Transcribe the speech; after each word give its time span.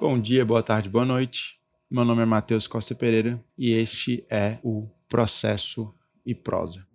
Bom 0.00 0.18
dia, 0.18 0.46
boa 0.46 0.62
tarde, 0.62 0.88
boa 0.88 1.04
noite. 1.04 1.60
Meu 1.90 2.06
nome 2.06 2.22
é 2.22 2.24
Matheus 2.24 2.66
Costa 2.66 2.94
Pereira 2.94 3.38
e 3.58 3.72
este 3.72 4.24
é 4.30 4.58
o 4.62 4.88
Processo 5.06 5.94
e 6.24 6.34
Prosa. 6.34 6.86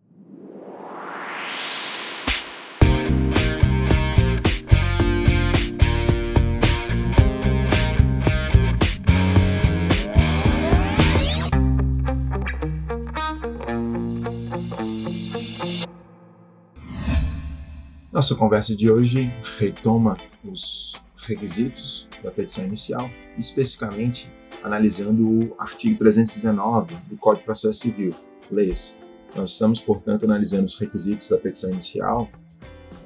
Nossa 18.11 18.33
conversa 18.33 18.75
de 18.75 18.89
hoje 18.89 19.31
retoma 19.59 20.17
os 20.43 20.99
requisitos 21.25 22.07
da 22.23 22.31
petição 22.31 22.65
inicial, 22.65 23.09
especificamente 23.37 24.31
analisando 24.63 25.27
o 25.27 25.55
artigo 25.59 25.97
319 25.97 26.95
do 27.07 27.17
Código 27.17 27.41
de 27.41 27.45
Processo 27.45 27.79
Civil, 27.79 28.15
leis. 28.49 28.99
Nós 29.35 29.51
estamos, 29.51 29.79
portanto, 29.79 30.23
analisando 30.23 30.65
os 30.65 30.79
requisitos 30.79 31.29
da 31.29 31.37
petição 31.37 31.71
inicial 31.71 32.29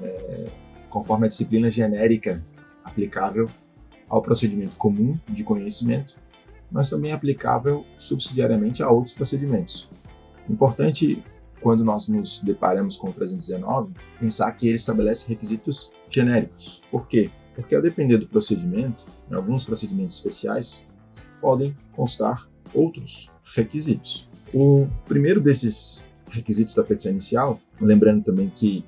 é, 0.00 0.46
conforme 0.88 1.26
a 1.26 1.28
disciplina 1.28 1.68
genérica 1.68 2.44
aplicável 2.84 3.48
ao 4.08 4.22
procedimento 4.22 4.76
comum 4.76 5.18
de 5.28 5.44
conhecimento, 5.44 6.16
mas 6.70 6.90
também 6.90 7.12
aplicável 7.12 7.84
subsidiariamente 7.96 8.82
a 8.82 8.90
outros 8.90 9.14
procedimentos. 9.14 9.88
Importante, 10.48 11.22
quando 11.60 11.84
nós 11.84 12.08
nos 12.08 12.40
deparamos 12.40 12.96
com 12.96 13.08
o 13.08 13.12
319, 13.12 13.92
pensar 14.18 14.50
que 14.52 14.66
ele 14.66 14.76
estabelece 14.76 15.28
requisitos 15.28 15.92
genéricos. 16.08 16.82
Por 16.90 17.06
quê? 17.06 17.30
Porque 17.60 17.74
a 17.74 17.80
depender 17.80 18.18
do 18.18 18.26
procedimento, 18.26 19.06
em 19.30 19.34
alguns 19.34 19.64
procedimentos 19.64 20.16
especiais, 20.16 20.86
podem 21.40 21.76
constar 21.92 22.48
outros 22.74 23.30
requisitos. 23.54 24.28
O 24.52 24.88
primeiro 25.06 25.40
desses 25.40 26.08
requisitos 26.28 26.74
da 26.74 26.84
petição 26.84 27.12
inicial, 27.12 27.60
lembrando 27.80 28.24
também 28.24 28.50
que 28.50 28.84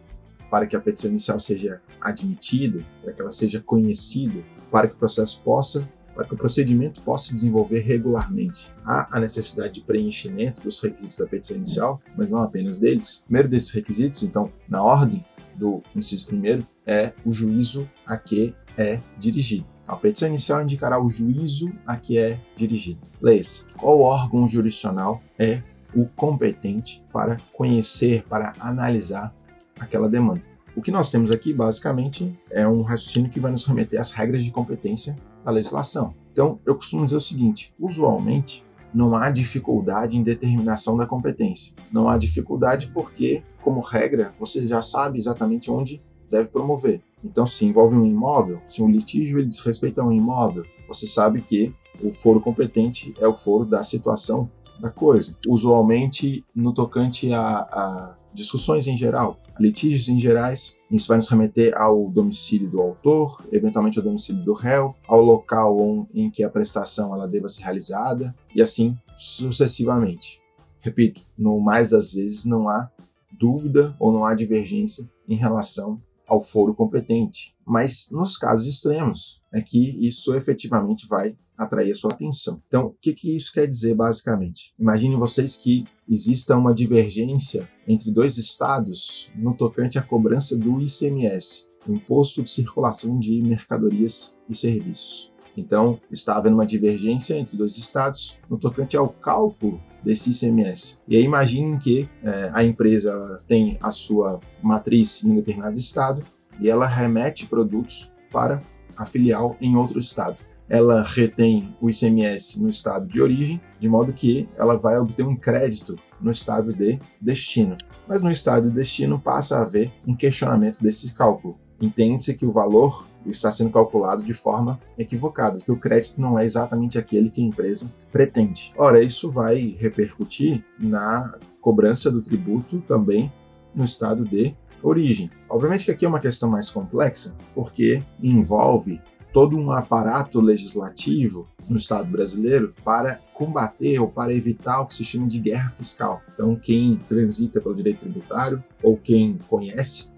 para 0.50 0.67
que 0.67 0.77
a 0.77 0.81
petição 0.81 1.11
inicial 1.11 1.41
seja 1.41 1.81
admitida, 2.00 2.84
para 3.03 3.12
que 3.12 3.20
ela 3.20 3.31
seja 3.31 3.61
conhecida, 3.61 4.43
para 4.70 4.87
que 4.87 4.95
o 4.95 4.98
processo 4.98 5.43
possa, 5.43 5.89
para 6.15 6.27
que 6.27 6.34
o 6.34 6.37
procedimento 6.37 7.00
possa 7.00 7.28
se 7.28 7.34
desenvolver 7.34 7.81
regularmente, 7.81 8.70
há 8.84 9.17
a 9.17 9.19
necessidade 9.19 9.75
de 9.75 9.81
preenchimento 9.81 10.61
dos 10.61 10.78
requisitos 10.78 11.17
da 11.17 11.27
petição 11.27 11.56
inicial, 11.56 12.03
mas 12.17 12.31
não 12.31 12.43
apenas 12.43 12.78
deles. 12.78 13.20
O 13.20 13.25
primeiro 13.25 13.48
desses 13.48 13.70
requisitos, 13.70 14.23
então, 14.23 14.53
na 14.69 14.83
ordem 14.83 15.25
do 15.56 15.83
inciso 15.97 16.27
primeiro, 16.27 16.67
é 16.87 17.12
o 17.25 17.33
juízo 17.33 17.89
a 18.06 18.17
que 18.17 18.55
é 18.77 18.98
dirigido. 19.19 19.67
A 19.87 19.97
petição 19.97 20.28
inicial 20.28 20.62
indicará 20.62 21.01
o 21.03 21.09
juízo 21.09 21.73
a 21.87 21.97
que 21.97 22.17
é 22.17 22.39
dirigido. 22.56 23.01
Leia-se. 23.20 23.67
Qual 23.77 24.01
órgão 24.01 24.47
jurisdicional 24.47 25.20
é 25.39 25.62
o 25.95 26.06
competente 26.06 27.05
para 27.12 27.39
conhecer, 27.53 28.25
para 28.28 28.55
analisar 28.59 29.34
aquela 29.78 30.09
demanda? 30.09 30.43
O 30.75 30.81
que 30.81 30.91
nós 30.91 31.11
temos 31.11 31.31
aqui, 31.31 31.53
basicamente, 31.53 32.34
é 32.50 32.67
um 32.67 32.81
raciocínio 32.83 33.31
que 33.31 33.41
vai 33.41 33.50
nos 33.50 33.65
remeter 33.65 34.00
às 34.00 34.11
regras 34.11 34.43
de 34.43 34.50
competência 34.50 35.17
da 35.45 35.50
legislação. 35.50 36.15
Então, 36.33 36.59
eu 36.65 36.75
costumo 36.75 37.05
dizer 37.05 37.17
o 37.17 37.20
seguinte: 37.20 37.75
usualmente, 37.78 38.65
não 38.95 39.15
há 39.15 39.31
dificuldade 39.31 40.17
em 40.17 40.23
determinação 40.23 40.97
da 40.97 41.06
competência. 41.06 41.75
Não 41.91 42.09
há 42.09 42.17
dificuldade 42.17 42.91
porque, 42.95 43.43
como 43.62 43.81
regra, 43.81 44.33
você 44.39 44.67
já 44.67 44.81
sabe 44.81 45.19
exatamente 45.19 45.70
onde 45.70 46.00
deve 46.33 46.48
promover. 46.48 47.02
Então, 47.22 47.47
se 47.47 47.64
envolve 47.64 47.94
um 47.94 48.06
imóvel, 48.06 48.61
se 48.66 48.83
um 48.83 48.91
litígio 48.91 49.38
ele 49.38 49.48
diz 49.48 49.61
respeito 49.61 50.00
a 50.00 50.05
um 50.05 50.11
imóvel, 50.11 50.64
você 50.88 51.06
sabe 51.06 51.42
que 51.42 51.72
o 52.02 52.12
foro 52.12 52.41
competente 52.41 53.14
é 53.20 53.28
o 53.28 53.34
foro 53.34 53.64
da 53.64 53.83
situação 53.83 54.50
da 54.80 54.91
coisa. 54.91 55.36
Usualmente, 55.47 56.44
no 56.55 56.72
tocante 56.72 57.33
a, 57.33 57.58
a 57.58 58.16
discussões 58.34 58.87
em 58.87 58.97
geral, 58.97 59.38
litígios 59.60 60.09
em 60.09 60.19
gerais, 60.19 60.81
isso 60.91 61.06
vai 61.06 61.19
nos 61.19 61.28
remeter 61.28 61.76
ao 61.76 62.09
domicílio 62.09 62.69
do 62.69 62.81
autor, 62.81 63.44
eventualmente 63.53 63.98
ao 63.98 64.04
domicílio 64.04 64.42
do 64.42 64.54
réu, 64.54 64.97
ao 65.06 65.21
local 65.21 66.09
em 66.15 66.31
que 66.31 66.42
a 66.42 66.48
prestação 66.48 67.15
ela 67.15 67.28
deva 67.28 67.47
ser 67.47 67.62
realizada 67.62 68.34
e 68.54 68.62
assim 68.62 68.97
sucessivamente. 69.19 70.41
Repito, 70.81 71.21
no 71.38 71.60
mais 71.60 71.91
das 71.91 72.12
vezes 72.12 72.44
não 72.47 72.69
há 72.69 72.91
dúvida 73.31 73.94
ou 74.00 74.10
não 74.10 74.25
há 74.25 74.34
divergência 74.34 75.09
em 75.28 75.37
relação 75.37 76.00
ao 76.32 76.41
foro 76.41 76.75
competente. 76.75 77.54
Mas 77.66 78.09
nos 78.10 78.38
casos 78.38 78.66
extremos 78.66 79.43
é 79.53 79.60
que 79.60 79.98
isso 80.04 80.34
efetivamente 80.34 81.06
vai 81.06 81.37
atrair 81.59 81.91
a 81.91 81.94
sua 81.94 82.10
atenção. 82.10 82.62
Então, 82.66 82.87
o 82.87 82.97
que, 83.00 83.12
que 83.12 83.37
isso 83.37 83.53
quer 83.53 83.69
dizer 83.69 83.94
basicamente? 83.94 84.72
Imaginem 84.78 85.19
vocês 85.19 85.56
que 85.56 85.84
exista 86.09 86.56
uma 86.56 86.72
divergência 86.72 87.69
entre 87.87 88.10
dois 88.10 88.38
estados 88.38 89.31
no 89.37 89.54
tocante 89.54 89.98
à 89.98 90.03
cobrança 90.03 90.56
do 90.56 90.81
ICMS, 90.81 91.69
Imposto 91.87 92.42
de 92.42 92.50
Circulação 92.50 93.19
de 93.19 93.42
Mercadorias 93.42 94.38
e 94.48 94.56
Serviços. 94.56 95.31
Então, 95.57 96.01
está 96.11 96.37
havendo 96.37 96.55
uma 96.55 96.67
divergência 96.67 97.35
entre 97.35 97.57
dois 97.57 97.77
estados 97.77 98.39
no 98.49 98.59
tocante 98.59 98.97
ao 98.97 99.09
cálculo 99.09 99.81
desse 100.03 100.31
ICMS. 100.31 101.01
E 101.07 101.17
aí 101.17 101.23
imaginem 101.23 101.79
que 101.79 102.09
é, 102.23 102.51
a 102.53 102.65
empresa 102.65 103.41
tem 103.47 103.79
a 103.81 103.91
sua 103.91 104.41
matriz 104.63 105.25
em 105.25 105.35
determinado 105.35 105.77
estado 105.77 106.25
e 106.61 106.69
ela 106.69 106.87
remete 106.87 107.47
produtos 107.47 108.11
para 108.31 108.63
a 108.97 109.05
filial 109.05 109.57
em 109.61 109.77
outro 109.77 109.99
estado. 109.99 110.43
Ela 110.69 111.03
retém 111.03 111.77
o 111.81 111.91
ICMS 111.91 112.63
no 112.63 112.69
estado 112.69 113.07
de 113.07 113.21
origem, 113.21 113.61
de 113.79 113.89
modo 113.89 114.13
que 114.13 114.49
ela 114.57 114.77
vai 114.77 114.99
obter 114.99 115.25
um 115.25 115.37
crédito 115.37 115.99
no 116.21 116.31
estado 116.31 116.73
de 116.73 116.99
destino. 117.21 117.77
Mas 118.09 118.23
no 118.23 118.31
estado 118.31 118.69
de 118.69 118.75
destino 118.75 119.21
passa 119.21 119.59
a 119.59 119.63
haver 119.63 119.93
um 120.07 120.17
questionamento 120.17 120.81
desse 120.81 121.15
cálculo. 121.15 121.59
Entende-se 121.81 122.34
que 122.34 122.47
o 122.47 122.51
valor 122.51 123.07
está 123.27 123.50
sendo 123.50 123.71
calculado 123.71 124.22
de 124.22 124.33
forma 124.33 124.81
equivocada, 124.99 125.60
que 125.60 125.72
o 125.72 125.77
crédito 125.77 126.21
não 126.21 126.38
é 126.38 126.44
exatamente 126.44 126.99
aquele 126.99 127.31
que 127.31 127.43
a 127.43 127.44
empresa 127.44 127.93
pretende. 128.10 128.72
Ora, 128.77 129.03
isso 129.03 129.31
vai 129.31 129.77
repercutir 129.78 130.65
na 130.78 131.34
cobrança 131.60 132.10
do 132.10 132.21
tributo 132.21 132.81
também 132.81 133.33
no 133.75 133.84
estado 133.84 134.25
de 134.25 134.55
origem. 134.83 135.31
Obviamente 135.49 135.84
que 135.84 135.91
aqui 135.91 136.05
é 136.05 136.09
uma 136.09 136.21
questão 136.21 136.50
mais 136.50 136.69
complexa, 136.69 137.37
porque 137.55 138.03
envolve 138.21 139.00
todo 139.33 139.56
um 139.56 139.72
aparato 139.72 140.41
legislativo 140.41 141.49
no 141.69 141.77
Estado 141.77 142.10
brasileiro 142.10 142.75
para 142.84 143.21
combater 143.33 143.99
ou 143.99 144.09
para 144.09 144.34
evitar 144.34 144.81
o 144.81 144.87
que 144.87 144.94
se 144.94 145.04
chama 145.04 145.27
de 145.27 145.39
guerra 145.39 145.71
fiscal. 145.71 146.21
Então, 146.34 146.54
quem 146.54 147.00
transita 147.09 147.60
pelo 147.60 147.75
direito 147.75 148.00
tributário 148.00 148.62
ou 148.83 148.97
quem 148.97 149.39
conhece 149.49 150.12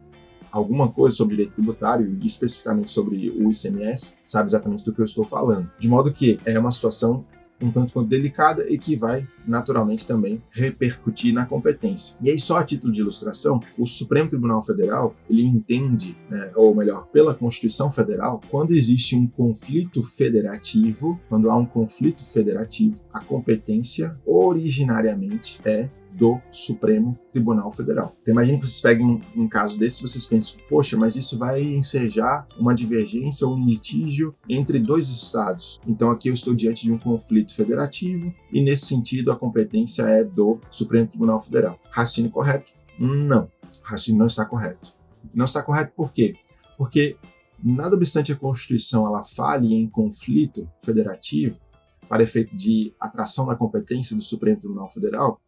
alguma 0.54 0.88
coisa 0.88 1.16
sobre 1.16 1.34
direito 1.34 1.56
tributário 1.56 2.16
e 2.22 2.26
especificamente 2.26 2.90
sobre 2.90 3.30
o 3.30 3.50
ICMS, 3.50 4.16
sabe 4.24 4.48
exatamente 4.48 4.84
do 4.84 4.92
que 4.92 5.00
eu 5.00 5.04
estou 5.04 5.24
falando. 5.24 5.68
De 5.78 5.88
modo 5.88 6.12
que 6.12 6.38
é 6.44 6.56
uma 6.58 6.70
situação 6.70 7.24
um 7.60 7.70
tanto 7.70 7.92
quanto 7.92 8.08
delicada 8.08 8.68
e 8.68 8.76
que 8.76 8.96
vai 8.96 9.26
naturalmente 9.46 10.06
também 10.06 10.42
repercutir 10.50 11.32
na 11.32 11.46
competência. 11.46 12.16
E 12.20 12.30
aí 12.30 12.38
só 12.38 12.58
a 12.58 12.64
título 12.64 12.92
de 12.92 13.00
ilustração, 13.00 13.60
o 13.78 13.86
Supremo 13.86 14.28
Tribunal 14.28 14.60
Federal 14.60 15.14
ele 15.30 15.44
entende, 15.44 16.16
né, 16.28 16.50
ou 16.54 16.74
melhor, 16.74 17.06
pela 17.06 17.34
Constituição 17.34 17.90
Federal, 17.90 18.40
quando 18.50 18.72
existe 18.72 19.16
um 19.16 19.26
conflito 19.26 20.02
federativo, 20.02 21.18
quando 21.28 21.50
há 21.50 21.56
um 21.56 21.66
conflito 21.66 22.24
federativo, 22.24 23.00
a 23.12 23.20
competência 23.20 24.18
originariamente 24.26 25.60
é 25.64 25.88
do 26.14 26.40
Supremo 26.50 27.18
Tribunal 27.28 27.70
Federal. 27.70 28.14
Então 28.22 28.32
imagine 28.32 28.58
que 28.58 28.66
vocês 28.66 28.80
peguem 28.80 29.06
um, 29.06 29.20
um 29.42 29.48
caso 29.48 29.78
desse 29.78 29.98
e 29.98 30.08
vocês 30.08 30.24
pensam, 30.24 30.56
poxa, 30.68 30.96
mas 30.96 31.16
isso 31.16 31.38
vai 31.38 31.62
ensejar 31.62 32.46
uma 32.58 32.74
divergência 32.74 33.46
ou 33.46 33.54
um 33.54 33.64
litígio 33.64 34.34
entre 34.48 34.78
dois 34.78 35.08
estados. 35.08 35.80
Então 35.86 36.10
aqui 36.10 36.28
eu 36.28 36.34
estou 36.34 36.54
diante 36.54 36.84
de 36.84 36.92
um 36.92 36.98
conflito 36.98 37.54
federativo 37.54 38.32
e 38.52 38.62
nesse 38.62 38.86
sentido 38.86 39.32
a 39.32 39.36
competência 39.36 40.02
é 40.02 40.22
do 40.22 40.60
Supremo 40.70 41.08
Tribunal 41.08 41.40
Federal. 41.40 41.78
Raciocínio 41.90 42.30
correto? 42.30 42.72
Não. 42.98 43.48
Raciocínio 43.82 44.18
não 44.18 44.26
está 44.26 44.44
correto. 44.44 44.94
Não 45.34 45.44
está 45.44 45.62
correto 45.62 45.92
por 45.96 46.12
quê? 46.12 46.34
Porque 46.78 47.16
nada 47.62 47.96
obstante 47.96 48.32
a 48.32 48.36
Constituição 48.36 49.06
ela 49.06 49.22
fale 49.22 49.74
em 49.74 49.88
conflito 49.88 50.68
federativo 50.78 51.58
para 52.08 52.22
efeito 52.22 52.56
de 52.56 52.94
atração 53.00 53.46
da 53.46 53.56
competência 53.56 54.14
do 54.14 54.22
Supremo 54.22 54.58
Tribunal 54.58 54.88
Federal, 54.88 55.40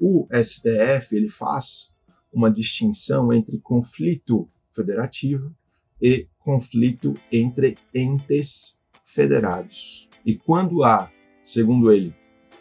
o 0.00 0.26
STF 0.32 1.14
ele 1.14 1.28
faz 1.28 1.94
uma 2.32 2.50
distinção 2.50 3.32
entre 3.32 3.58
conflito 3.58 4.48
federativo 4.72 5.54
e 6.00 6.26
conflito 6.38 7.14
entre 7.30 7.76
entes 7.94 8.80
federados. 9.04 10.08
E 10.24 10.36
quando 10.36 10.82
há, 10.82 11.10
segundo 11.44 11.92
ele, 11.92 12.14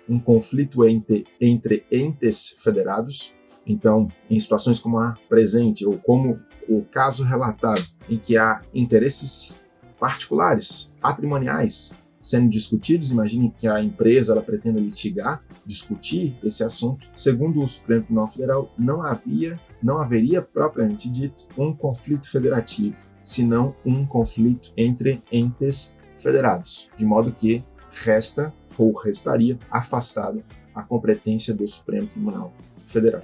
um 0.07 0.19
conflito 0.19 0.85
entre, 0.87 1.25
entre 1.39 1.85
entes 1.91 2.55
federados, 2.59 3.33
então, 3.65 4.07
em 4.29 4.39
situações 4.39 4.79
como 4.79 4.97
a 4.97 5.15
presente, 5.29 5.85
ou 5.85 5.97
como 5.99 6.39
o 6.67 6.83
caso 6.83 7.23
relatado, 7.23 7.85
em 8.09 8.17
que 8.17 8.35
há 8.35 8.61
interesses 8.73 9.63
particulares, 9.99 10.95
patrimoniais, 10.99 11.95
sendo 12.21 12.49
discutidos. 12.49 13.11
Imagine 13.11 13.53
que 13.55 13.67
a 13.67 13.81
empresa 13.81 14.33
ela 14.33 14.41
pretenda 14.41 14.79
litigar, 14.79 15.43
discutir 15.65 16.37
esse 16.43 16.63
assunto. 16.63 17.09
Segundo 17.15 17.61
o 17.61 17.67
Supremo 17.67 18.03
Tribunal 18.03 18.27
Federal, 18.27 18.71
não 18.77 19.01
havia, 19.01 19.59
não 19.81 19.99
haveria 19.99 20.41
propriamente 20.41 21.09
dito 21.09 21.47
um 21.57 21.73
conflito 21.73 22.29
federativo, 22.29 22.97
senão 23.23 23.75
um 23.85 24.05
conflito 24.05 24.71
entre 24.75 25.21
entes 25.31 25.97
federados, 26.17 26.89
de 26.95 27.05
modo 27.05 27.31
que 27.31 27.63
resta 27.91 28.53
ou 28.77 28.93
restaria 28.93 29.57
afastada 29.69 30.43
a 30.73 30.81
competência 30.83 31.53
do 31.53 31.67
Supremo 31.67 32.07
Tribunal 32.07 32.53
Federal. 32.83 33.23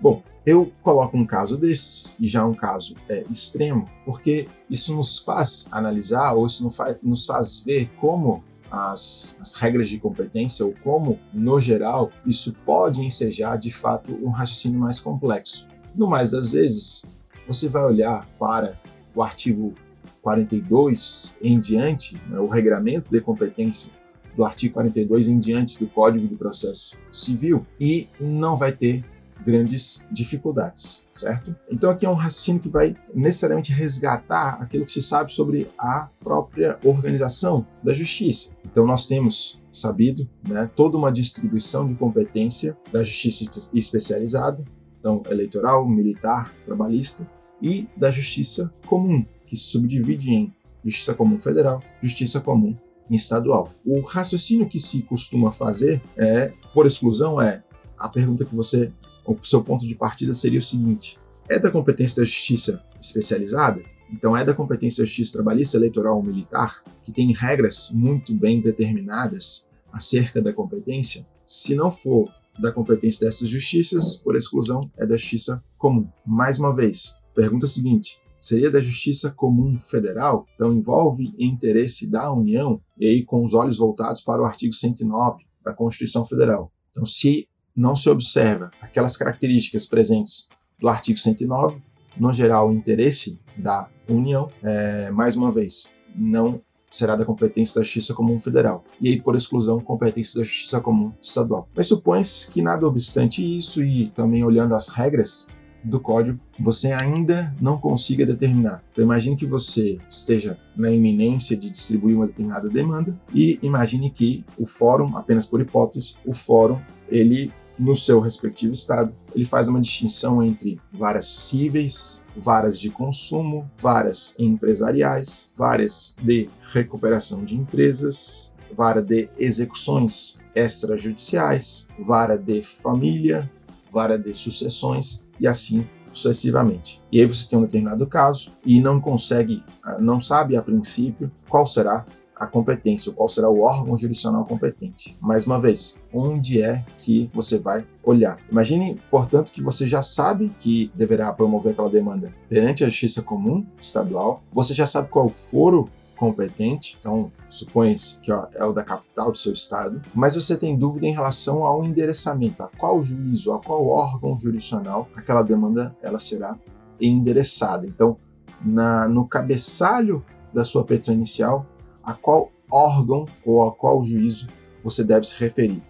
Bom, 0.00 0.22
eu 0.44 0.70
coloco 0.82 1.16
um 1.16 1.24
caso 1.24 1.56
desses, 1.56 2.16
e 2.20 2.28
já 2.28 2.44
um 2.44 2.54
caso 2.54 2.94
é, 3.08 3.24
extremo, 3.30 3.88
porque 4.04 4.46
isso 4.68 4.94
nos 4.94 5.18
faz 5.18 5.68
analisar, 5.72 6.34
ou 6.34 6.44
isso 6.44 6.62
nos 6.62 6.76
faz, 6.76 6.96
nos 7.02 7.24
faz 7.24 7.62
ver 7.64 7.90
como 8.00 8.44
as, 8.74 9.36
as, 9.40 9.54
regras 9.54 9.88
de 9.88 9.98
competência, 9.98 10.64
ou 10.64 10.74
como, 10.82 11.18
no 11.32 11.60
geral, 11.60 12.10
isso 12.26 12.54
pode 12.64 13.00
ensejar, 13.02 13.56
de 13.56 13.70
fato, 13.70 14.12
um 14.22 14.30
raciocínio 14.30 14.78
mais 14.78 14.98
complexo. 14.98 15.66
No 15.94 16.08
mais 16.08 16.32
das 16.32 16.52
vezes, 16.52 17.04
você 17.46 17.68
vai 17.68 17.84
olhar 17.84 18.26
para 18.38 18.78
o 19.14 19.22
artigo 19.22 19.74
42 20.22 21.36
em 21.42 21.60
diante, 21.60 22.20
né, 22.28 22.38
o 22.38 22.48
regramento 22.48 23.10
de 23.10 23.20
competência 23.20 23.92
do 24.34 24.44
artigo 24.44 24.74
42 24.74 25.28
em 25.28 25.38
diante 25.38 25.78
do 25.78 25.86
Código 25.86 26.26
do 26.26 26.36
Processo 26.36 26.98
Civil, 27.12 27.64
e 27.78 28.08
não 28.18 28.56
vai 28.56 28.72
ter 28.72 29.04
grandes 29.44 30.06
dificuldades, 30.10 31.06
certo? 31.12 31.54
Então 31.70 31.90
aqui 31.90 32.06
é 32.06 32.10
um 32.10 32.14
raciocínio 32.14 32.60
que 32.60 32.68
vai 32.68 32.96
necessariamente 33.14 33.72
resgatar 33.72 34.60
aquilo 34.60 34.84
que 34.84 34.92
se 34.92 35.02
sabe 35.02 35.30
sobre 35.30 35.68
a 35.78 36.08
própria 36.20 36.78
organização 36.84 37.66
da 37.82 37.92
justiça. 37.92 38.56
Então 38.64 38.86
nós 38.86 39.06
temos 39.06 39.62
sabido 39.70 40.28
né, 40.46 40.70
toda 40.74 40.96
uma 40.96 41.12
distribuição 41.12 41.86
de 41.86 41.94
competência 41.94 42.76
da 42.92 43.02
justiça 43.02 43.68
especializada, 43.72 44.64
então 44.98 45.22
eleitoral, 45.28 45.86
militar, 45.86 46.52
trabalhista, 46.64 47.28
e 47.60 47.88
da 47.96 48.10
justiça 48.10 48.72
comum, 48.86 49.24
que 49.46 49.56
se 49.56 49.64
subdivide 49.64 50.32
em 50.32 50.52
justiça 50.84 51.14
comum 51.14 51.38
federal, 51.38 51.82
justiça 52.02 52.40
comum 52.40 52.76
estadual. 53.10 53.70
O 53.84 54.00
raciocínio 54.00 54.68
que 54.68 54.78
se 54.78 55.02
costuma 55.02 55.50
fazer 55.50 56.02
é, 56.16 56.52
por 56.72 56.86
exclusão, 56.86 57.40
é 57.40 57.62
a 57.98 58.08
pergunta 58.08 58.44
que 58.44 58.54
você 58.54 58.92
o 59.26 59.38
seu 59.42 59.62
ponto 59.62 59.86
de 59.86 59.94
partida 59.94 60.32
seria 60.32 60.58
o 60.58 60.62
seguinte: 60.62 61.18
é 61.48 61.58
da 61.58 61.70
competência 61.70 62.20
da 62.20 62.24
justiça 62.24 62.82
especializada? 63.00 63.82
Então, 64.12 64.36
é 64.36 64.44
da 64.44 64.54
competência 64.54 65.02
da 65.02 65.06
justiça 65.06 65.32
trabalhista, 65.32 65.76
eleitoral 65.76 66.16
ou 66.16 66.22
militar, 66.22 66.82
que 67.02 67.12
tem 67.12 67.32
regras 67.32 67.90
muito 67.92 68.34
bem 68.34 68.60
determinadas 68.60 69.68
acerca 69.92 70.40
da 70.40 70.52
competência? 70.52 71.26
Se 71.44 71.74
não 71.74 71.90
for 71.90 72.30
da 72.58 72.70
competência 72.70 73.26
dessas 73.26 73.48
justiças, 73.48 74.16
por 74.16 74.36
exclusão, 74.36 74.80
é 74.96 75.06
da 75.06 75.16
justiça 75.16 75.62
comum. 75.76 76.08
Mais 76.24 76.58
uma 76.58 76.72
vez, 76.72 77.16
pergunta 77.34 77.66
seguinte: 77.66 78.20
seria 78.38 78.70
da 78.70 78.80
Justiça 78.80 79.30
Comum 79.30 79.80
Federal, 79.80 80.46
então 80.54 80.72
envolve 80.72 81.34
interesse 81.38 82.08
da 82.08 82.30
União, 82.32 82.80
e 82.98 83.06
aí 83.06 83.24
com 83.24 83.42
os 83.42 83.54
olhos 83.54 83.78
voltados 83.78 84.20
para 84.20 84.42
o 84.42 84.44
artigo 84.44 84.72
109 84.72 85.44
da 85.64 85.72
Constituição 85.72 86.24
Federal. 86.24 86.70
Então, 86.90 87.04
se 87.04 87.48
não 87.76 87.96
se 87.96 88.08
observa 88.08 88.70
aquelas 88.80 89.16
características 89.16 89.86
presentes 89.86 90.48
do 90.78 90.88
artigo 90.88 91.18
109, 91.18 91.82
no 92.16 92.32
geral, 92.32 92.68
o 92.68 92.72
interesse 92.72 93.40
da 93.56 93.88
União, 94.08 94.48
é, 94.62 95.10
mais 95.10 95.36
uma 95.36 95.50
vez, 95.50 95.92
não 96.14 96.60
será 96.90 97.16
da 97.16 97.24
competência 97.24 97.80
da 97.80 97.82
Justiça 97.82 98.14
Comum 98.14 98.38
Federal, 98.38 98.84
e 99.00 99.08
aí, 99.08 99.20
por 99.20 99.34
exclusão, 99.34 99.80
competência 99.80 100.38
da 100.38 100.44
Justiça 100.44 100.80
Comum 100.80 101.12
Estadual. 101.20 101.68
Mas 101.74 101.88
supõe-se 101.88 102.50
que, 102.52 102.62
nada 102.62 102.86
obstante 102.86 103.42
isso, 103.56 103.82
e 103.82 104.10
também 104.10 104.44
olhando 104.44 104.74
as 104.74 104.88
regras 104.88 105.48
do 105.82 106.00
código, 106.00 106.38
você 106.58 106.92
ainda 106.92 107.54
não 107.60 107.78
consiga 107.78 108.24
determinar. 108.24 108.82
Então 108.92 109.04
imagine 109.04 109.36
que 109.36 109.44
você 109.44 109.98
esteja 110.08 110.58
na 110.74 110.90
iminência 110.90 111.56
de 111.56 111.68
distribuir 111.68 112.16
uma 112.16 112.26
determinada 112.26 112.68
demanda 112.70 113.14
e 113.34 113.58
imagine 113.62 114.10
que 114.10 114.44
o 114.56 114.64
fórum, 114.64 115.16
apenas 115.16 115.44
por 115.44 115.60
hipótese, 115.60 116.14
o 116.24 116.32
fórum 116.32 116.80
ele 117.08 117.52
no 117.78 117.94
seu 117.94 118.20
respectivo 118.20 118.72
estado, 118.72 119.14
ele 119.34 119.44
faz 119.44 119.68
uma 119.68 119.80
distinção 119.80 120.42
entre 120.42 120.80
varas 120.92 121.26
cíveis, 121.26 122.24
varas 122.36 122.78
de 122.78 122.90
consumo, 122.90 123.68
varas 123.78 124.36
empresariais, 124.38 125.52
varas 125.56 126.16
de 126.22 126.48
recuperação 126.72 127.44
de 127.44 127.56
empresas, 127.56 128.54
vara 128.76 129.02
de 129.02 129.28
execuções 129.38 130.38
extrajudiciais, 130.54 131.88
vara 131.98 132.36
de 132.36 132.62
família, 132.62 133.50
vara 133.90 134.18
de 134.18 134.34
sucessões 134.34 135.26
e 135.40 135.46
assim 135.46 135.86
sucessivamente. 136.12 137.02
E 137.10 137.20
aí 137.20 137.26
você 137.26 137.48
tem 137.48 137.58
um 137.58 137.62
determinado 137.62 138.06
caso 138.06 138.52
e 138.64 138.80
não 138.80 139.00
consegue, 139.00 139.64
não 139.98 140.20
sabe 140.20 140.56
a 140.56 140.62
princípio 140.62 141.30
qual 141.48 141.66
será 141.66 142.06
a 142.36 142.46
competência, 142.46 143.12
qual 143.12 143.28
será 143.28 143.48
o 143.48 143.60
órgão 143.60 143.96
jurisdicional 143.96 144.44
competente. 144.44 145.16
Mais 145.20 145.46
uma 145.46 145.58
vez, 145.58 146.02
onde 146.12 146.60
é 146.60 146.84
que 146.98 147.30
você 147.32 147.58
vai 147.58 147.86
olhar? 148.02 148.38
Imagine, 148.50 149.00
portanto, 149.10 149.52
que 149.52 149.62
você 149.62 149.86
já 149.86 150.02
sabe 150.02 150.50
que 150.58 150.90
deverá 150.94 151.32
promover 151.32 151.72
aquela 151.72 151.90
demanda 151.90 152.32
perante 152.48 152.84
a 152.84 152.88
Justiça 152.88 153.22
Comum 153.22 153.64
Estadual, 153.80 154.42
você 154.52 154.74
já 154.74 154.86
sabe 154.86 155.08
qual 155.08 155.28
foro 155.28 155.88
competente, 156.16 156.96
então 156.98 157.30
supõe-se 157.50 158.20
que 158.20 158.32
ó, 158.32 158.46
é 158.54 158.64
o 158.64 158.72
da 158.72 158.84
capital 158.84 159.32
do 159.32 159.38
seu 159.38 159.52
estado, 159.52 160.00
mas 160.14 160.34
você 160.34 160.56
tem 160.56 160.76
dúvida 160.76 161.06
em 161.06 161.12
relação 161.12 161.64
ao 161.64 161.84
endereçamento, 161.84 162.62
a 162.62 162.68
qual 162.68 163.02
juízo, 163.02 163.52
a 163.52 163.58
qual 163.58 163.86
órgão 163.86 164.36
jurisdicional 164.36 165.08
aquela 165.14 165.42
demanda 165.42 165.94
ela 166.00 166.18
será 166.18 166.56
endereçada. 167.00 167.86
Então, 167.86 168.16
na, 168.64 169.08
no 169.08 169.26
cabeçalho 169.26 170.24
da 170.52 170.62
sua 170.62 170.84
petição 170.84 171.14
inicial, 171.14 171.66
a 172.04 172.14
qual 172.14 172.52
órgão 172.70 173.26
ou 173.44 173.66
a 173.66 173.72
qual 173.72 174.02
juízo 174.02 174.48
você 174.82 175.02
deve 175.02 175.26
se 175.26 175.38
referir. 175.40 175.82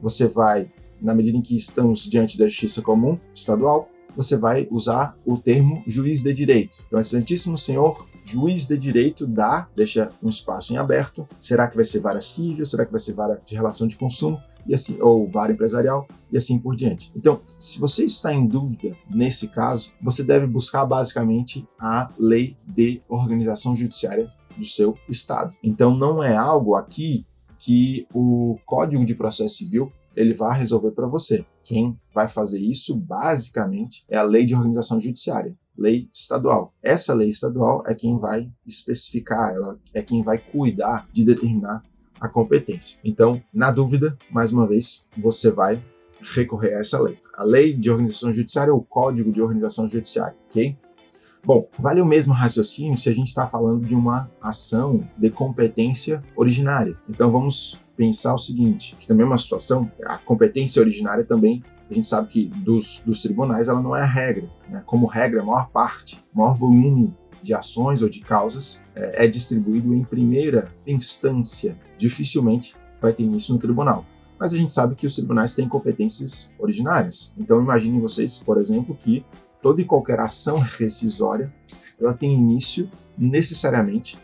Você 0.00 0.28
vai, 0.28 0.70
na 1.00 1.14
medida 1.14 1.36
em 1.36 1.42
que 1.42 1.56
estamos 1.56 2.04
diante 2.04 2.38
da 2.38 2.46
justiça 2.46 2.82
comum 2.82 3.18
estadual, 3.34 3.88
você 4.16 4.36
vai 4.36 4.66
usar 4.70 5.16
o 5.26 5.36
termo 5.36 5.82
juiz 5.86 6.22
de 6.22 6.32
direito. 6.32 6.84
Então, 6.86 6.98
excelentíssimo 6.98 7.56
senhor 7.56 8.06
juiz 8.24 8.66
de 8.66 8.76
direito 8.76 9.26
dá, 9.26 9.68
deixa 9.76 10.10
um 10.22 10.28
espaço 10.28 10.72
em 10.72 10.78
aberto. 10.78 11.28
Será 11.38 11.68
que 11.68 11.76
vai 11.76 11.84
ser 11.84 12.00
vara 12.00 12.20
civil? 12.20 12.64
Será 12.64 12.84
que 12.86 12.90
vai 12.90 12.98
ser 12.98 13.12
vara 13.12 13.40
de 13.44 13.54
relação 13.54 13.86
de 13.86 13.96
consumo? 13.96 14.40
E 14.66 14.74
assim, 14.74 15.00
ou 15.00 15.30
vara 15.30 15.52
empresarial 15.52 16.08
e 16.32 16.36
assim 16.36 16.58
por 16.58 16.74
diante. 16.74 17.12
Então, 17.14 17.40
se 17.58 17.78
você 17.78 18.04
está 18.04 18.34
em 18.34 18.46
dúvida 18.46 18.96
nesse 19.08 19.48
caso, 19.48 19.92
você 20.02 20.24
deve 20.24 20.46
buscar 20.46 20.84
basicamente 20.84 21.64
a 21.78 22.10
lei 22.18 22.56
de 22.66 23.00
organização 23.08 23.76
judiciária 23.76 24.32
do 24.56 24.64
seu 24.64 24.96
estado. 25.08 25.54
Então 25.62 25.96
não 25.96 26.22
é 26.22 26.36
algo 26.36 26.74
aqui 26.74 27.24
que 27.58 28.06
o 28.12 28.58
Código 28.64 29.04
de 29.04 29.14
Processo 29.14 29.56
Civil 29.56 29.92
ele 30.14 30.34
vai 30.34 30.58
resolver 30.58 30.92
para 30.92 31.06
você. 31.06 31.44
Quem 31.62 31.98
vai 32.14 32.26
fazer 32.26 32.60
isso 32.60 32.96
basicamente 32.96 34.04
é 34.08 34.16
a 34.16 34.22
Lei 34.22 34.44
de 34.44 34.54
Organização 34.54 34.98
Judiciária, 34.98 35.54
lei 35.76 36.08
estadual. 36.12 36.72
Essa 36.82 37.12
lei 37.12 37.28
estadual 37.28 37.82
é 37.86 37.94
quem 37.94 38.18
vai 38.18 38.50
especificar, 38.66 39.54
ela 39.54 39.78
é 39.92 40.02
quem 40.02 40.22
vai 40.22 40.38
cuidar 40.38 41.06
de 41.12 41.24
determinar 41.24 41.82
a 42.18 42.28
competência. 42.28 42.98
Então, 43.04 43.42
na 43.52 43.70
dúvida, 43.70 44.16
mais 44.30 44.50
uma 44.52 44.66
vez, 44.66 45.06
você 45.18 45.50
vai 45.50 45.82
recorrer 46.34 46.74
a 46.74 46.78
essa 46.78 47.00
lei. 47.00 47.18
A 47.34 47.44
Lei 47.44 47.74
de 47.74 47.90
Organização 47.90 48.32
Judiciária 48.32 48.72
ou 48.72 48.82
Código 48.82 49.30
de 49.30 49.42
Organização 49.42 49.86
Judiciária, 49.86 50.36
ok? 50.48 50.76
Bom, 51.46 51.68
vale 51.78 52.00
o 52.00 52.04
mesmo 52.04 52.34
raciocínio 52.34 52.96
se 52.96 53.08
a 53.08 53.14
gente 53.14 53.28
está 53.28 53.46
falando 53.46 53.86
de 53.86 53.94
uma 53.94 54.28
ação 54.42 55.08
de 55.16 55.30
competência 55.30 56.20
originária. 56.34 56.98
Então 57.08 57.30
vamos 57.30 57.80
pensar 57.96 58.34
o 58.34 58.38
seguinte, 58.38 58.96
que 58.98 59.06
também 59.06 59.22
é 59.22 59.28
uma 59.28 59.38
situação, 59.38 59.88
a 60.04 60.18
competência 60.18 60.82
originária 60.82 61.22
também, 61.22 61.62
a 61.88 61.94
gente 61.94 62.08
sabe 62.08 62.26
que 62.26 62.46
dos, 62.46 63.00
dos 63.06 63.22
tribunais 63.22 63.68
ela 63.68 63.80
não 63.80 63.94
é 63.94 64.02
a 64.02 64.06
regra. 64.06 64.50
Né? 64.68 64.82
Como 64.86 65.06
regra, 65.06 65.40
a 65.40 65.44
maior 65.44 65.70
parte, 65.70 66.20
o 66.34 66.38
maior 66.40 66.54
volume 66.54 67.14
de 67.40 67.54
ações 67.54 68.02
ou 68.02 68.08
de 68.08 68.22
causas 68.22 68.82
é, 68.96 69.24
é 69.24 69.28
distribuído 69.28 69.94
em 69.94 70.02
primeira 70.02 70.74
instância. 70.84 71.78
Dificilmente 71.96 72.74
vai 73.00 73.12
ter 73.12 73.22
isso 73.22 73.52
no 73.52 73.58
tribunal 73.60 74.04
mas 74.38 74.52
a 74.52 74.56
gente 74.58 74.72
sabe 74.72 74.94
que 74.94 75.06
os 75.06 75.14
tribunais 75.14 75.54
têm 75.54 75.66
competências 75.66 76.52
originárias. 76.58 77.34
Então 77.38 77.58
imaginem 77.60 78.00
vocês, 78.00 78.38
por 78.38 78.58
exemplo, 78.58 78.94
que 78.94 79.24
toda 79.66 79.80
e 79.80 79.84
qualquer 79.84 80.20
ação 80.20 80.60
rescisória 80.60 81.52
ela 82.00 82.14
tem 82.14 82.32
início 82.32 82.88
necessariamente 83.18 84.16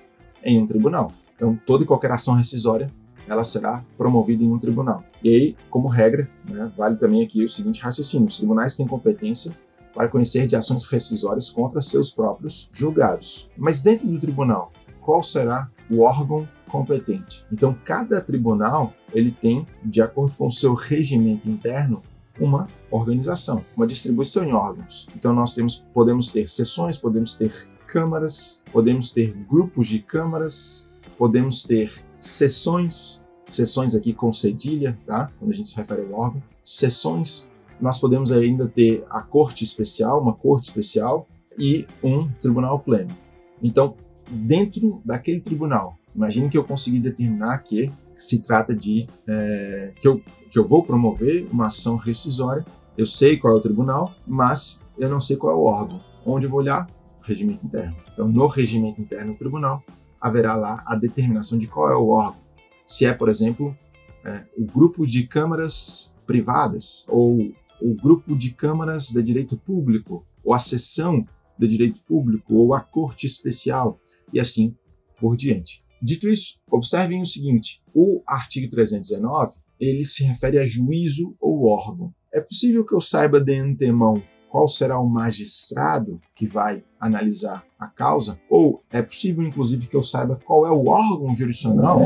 em 0.45 0.63
um 0.63 0.69
tribunal. 0.69 1.13
Então, 1.35 1.59
toda 1.67 1.83
e 1.83 1.87
qualquer 1.87 2.13
ação 2.13 2.35
rescisória 2.35 2.89
ela 3.27 3.43
será 3.43 3.85
promovida 3.99 4.45
em 4.45 4.53
um 4.53 4.59
tribunal. 4.59 5.03
E 5.21 5.29
aí, 5.29 5.57
como 5.69 5.89
regra, 5.89 6.31
né, 6.49 6.71
vale 6.77 6.95
também 6.95 7.25
aqui 7.25 7.43
o 7.43 7.49
seguinte 7.49 7.83
raciocínio: 7.83 8.29
os 8.29 8.37
tribunais 8.37 8.77
têm 8.77 8.87
competência 8.87 9.51
para 9.93 10.09
conhecer 10.09 10.47
de 10.47 10.55
ações 10.55 10.85
rescisórias 10.85 11.51
contra 11.51 11.81
seus 11.81 12.13
próprios 12.13 12.69
julgados. 12.71 13.51
Mas 13.57 13.83
dentro 13.83 14.07
do 14.07 14.21
tribunal, 14.21 14.71
qual 15.01 15.25
será 15.25 15.69
o 15.91 16.03
órgão 16.03 16.49
competente. 16.69 17.45
Então, 17.53 17.77
cada 17.85 18.21
tribunal 18.21 18.95
ele 19.13 19.33
tem, 19.33 19.67
de 19.85 20.01
acordo 20.01 20.37
com 20.37 20.47
o 20.47 20.51
seu 20.51 20.73
regimento 20.73 21.49
interno, 21.49 22.01
uma 22.39 22.67
organização, 22.91 23.65
uma 23.77 23.87
distribuição 23.87 24.45
em 24.45 24.53
órgãos. 24.53 25.07
Então, 25.15 25.33
nós 25.33 25.55
temos, 25.55 25.77
podemos 25.93 26.31
ter 26.31 26.49
sessões, 26.49 26.97
podemos 26.97 27.35
ter 27.35 27.53
câmaras, 27.87 28.63
podemos 28.73 29.11
ter 29.11 29.33
grupos 29.49 29.87
de 29.89 29.99
câmaras, 29.99 30.89
podemos 31.19 31.63
ter 31.63 31.93
sessões, 32.19 33.23
sessões 33.47 33.95
aqui 33.95 34.13
com 34.13 34.33
cedilha, 34.33 34.99
tá? 35.07 35.31
Quando 35.39 35.51
a 35.51 35.55
gente 35.55 35.69
se 35.69 35.77
refere 35.77 36.03
ao 36.03 36.13
órgão, 36.13 36.43
sessões. 36.65 37.51
Nós 37.81 37.99
podemos 37.99 38.31
ainda 38.33 38.67
ter 38.69 39.05
a 39.11 39.21
corte 39.21 39.65
especial, 39.65 40.21
uma 40.23 40.33
corte 40.33 40.65
especial 40.65 41.27
e 41.59 41.87
um 42.03 42.29
tribunal 42.41 42.79
pleno. 42.79 43.15
Então, 43.63 43.95
dentro 44.31 45.03
daquele 45.05 45.41
tribunal, 45.41 45.99
imagine 46.15 46.49
que 46.49 46.57
eu 46.57 46.65
consegui 46.65 46.99
determinar 46.99 47.59
que 47.59 47.91
se 48.23 48.41
trata 48.41 48.73
de 48.73 49.09
é, 49.27 49.93
que, 50.01 50.07
eu, 50.07 50.23
que 50.49 50.57
eu 50.57 50.65
vou 50.65 50.85
promover 50.85 51.49
uma 51.51 51.67
ação 51.67 51.97
rescisória. 51.97 52.65
Eu 52.97 53.05
sei 53.05 53.37
qual 53.37 53.55
é 53.55 53.57
o 53.57 53.61
tribunal, 53.61 54.15
mas 54.25 54.87
eu 54.97 55.09
não 55.09 55.21
sei 55.21 55.37
qual 55.37 55.53
é 55.53 55.57
o 55.57 55.65
órgão. 55.65 56.01
Onde 56.25 56.47
eu 56.47 56.51
vou 56.51 56.61
olhar? 56.61 56.89
Regimento 57.23 57.67
interno. 57.67 57.97
Então, 58.13 58.29
no 58.29 58.47
regimento 58.47 59.01
interno 59.01 59.33
do 59.33 59.39
tribunal, 59.39 59.83
haverá 60.21 60.55
lá 60.55 60.85
a 60.87 60.95
determinação 60.95 61.59
de 61.59 61.67
qual 61.67 61.91
é 61.91 61.97
o 61.97 62.11
órgão. 62.11 62.41
Se 62.87 63.05
é, 63.05 63.13
por 63.13 63.29
exemplo, 63.29 63.77
é, 64.25 64.45
o 64.57 64.65
grupo 64.65 65.05
de 65.05 65.27
câmaras 65.27 66.17
privadas, 66.25 67.05
ou 67.09 67.53
o 67.81 67.95
grupo 68.01 68.37
de 68.37 68.53
câmaras 68.53 69.09
de 69.09 69.21
direito 69.21 69.57
público, 69.57 70.25
ou 70.45 70.55
a 70.55 70.61
seção 70.61 71.27
de 71.59 71.67
direito 71.67 72.01
público, 72.05 72.55
ou 72.55 72.73
a 72.73 72.81
corte 72.81 73.27
especial, 73.27 73.99
e 74.33 74.39
assim 74.39 74.77
por 75.19 75.37
diante. 75.37 75.82
Dito 76.03 76.29
isso, 76.29 76.59
observem 76.69 77.23
o 77.23 77.27
seguinte: 77.27 77.81
o 77.95 78.23
artigo 78.27 78.69
319 78.69 79.55
ele 79.79 80.05
se 80.05 80.25
refere 80.25 80.59
a 80.59 80.65
juízo 80.65 81.35
ou 81.41 81.67
órgão. 81.67 82.13
É 82.33 82.41
possível 82.41 82.85
que 82.85 82.95
eu 82.95 83.01
saiba 83.01 83.41
de 83.41 83.59
antemão 83.59 84.23
qual 84.49 84.69
será 84.69 85.01
o 85.01 85.09
magistrado 85.09 86.21
que 86.35 86.47
vai 86.47 86.85
analisar 87.01 87.65
a 87.79 87.87
causa? 87.87 88.39
Ou 88.51 88.83
é 88.91 89.01
possível, 89.01 89.43
inclusive, 89.43 89.87
que 89.87 89.97
eu 89.97 90.03
saiba 90.03 90.39
qual 90.45 90.67
é 90.67 90.71
o 90.71 90.89
órgão 90.89 91.33
jurisdicional 91.33 91.99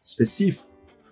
específico? 0.00 0.68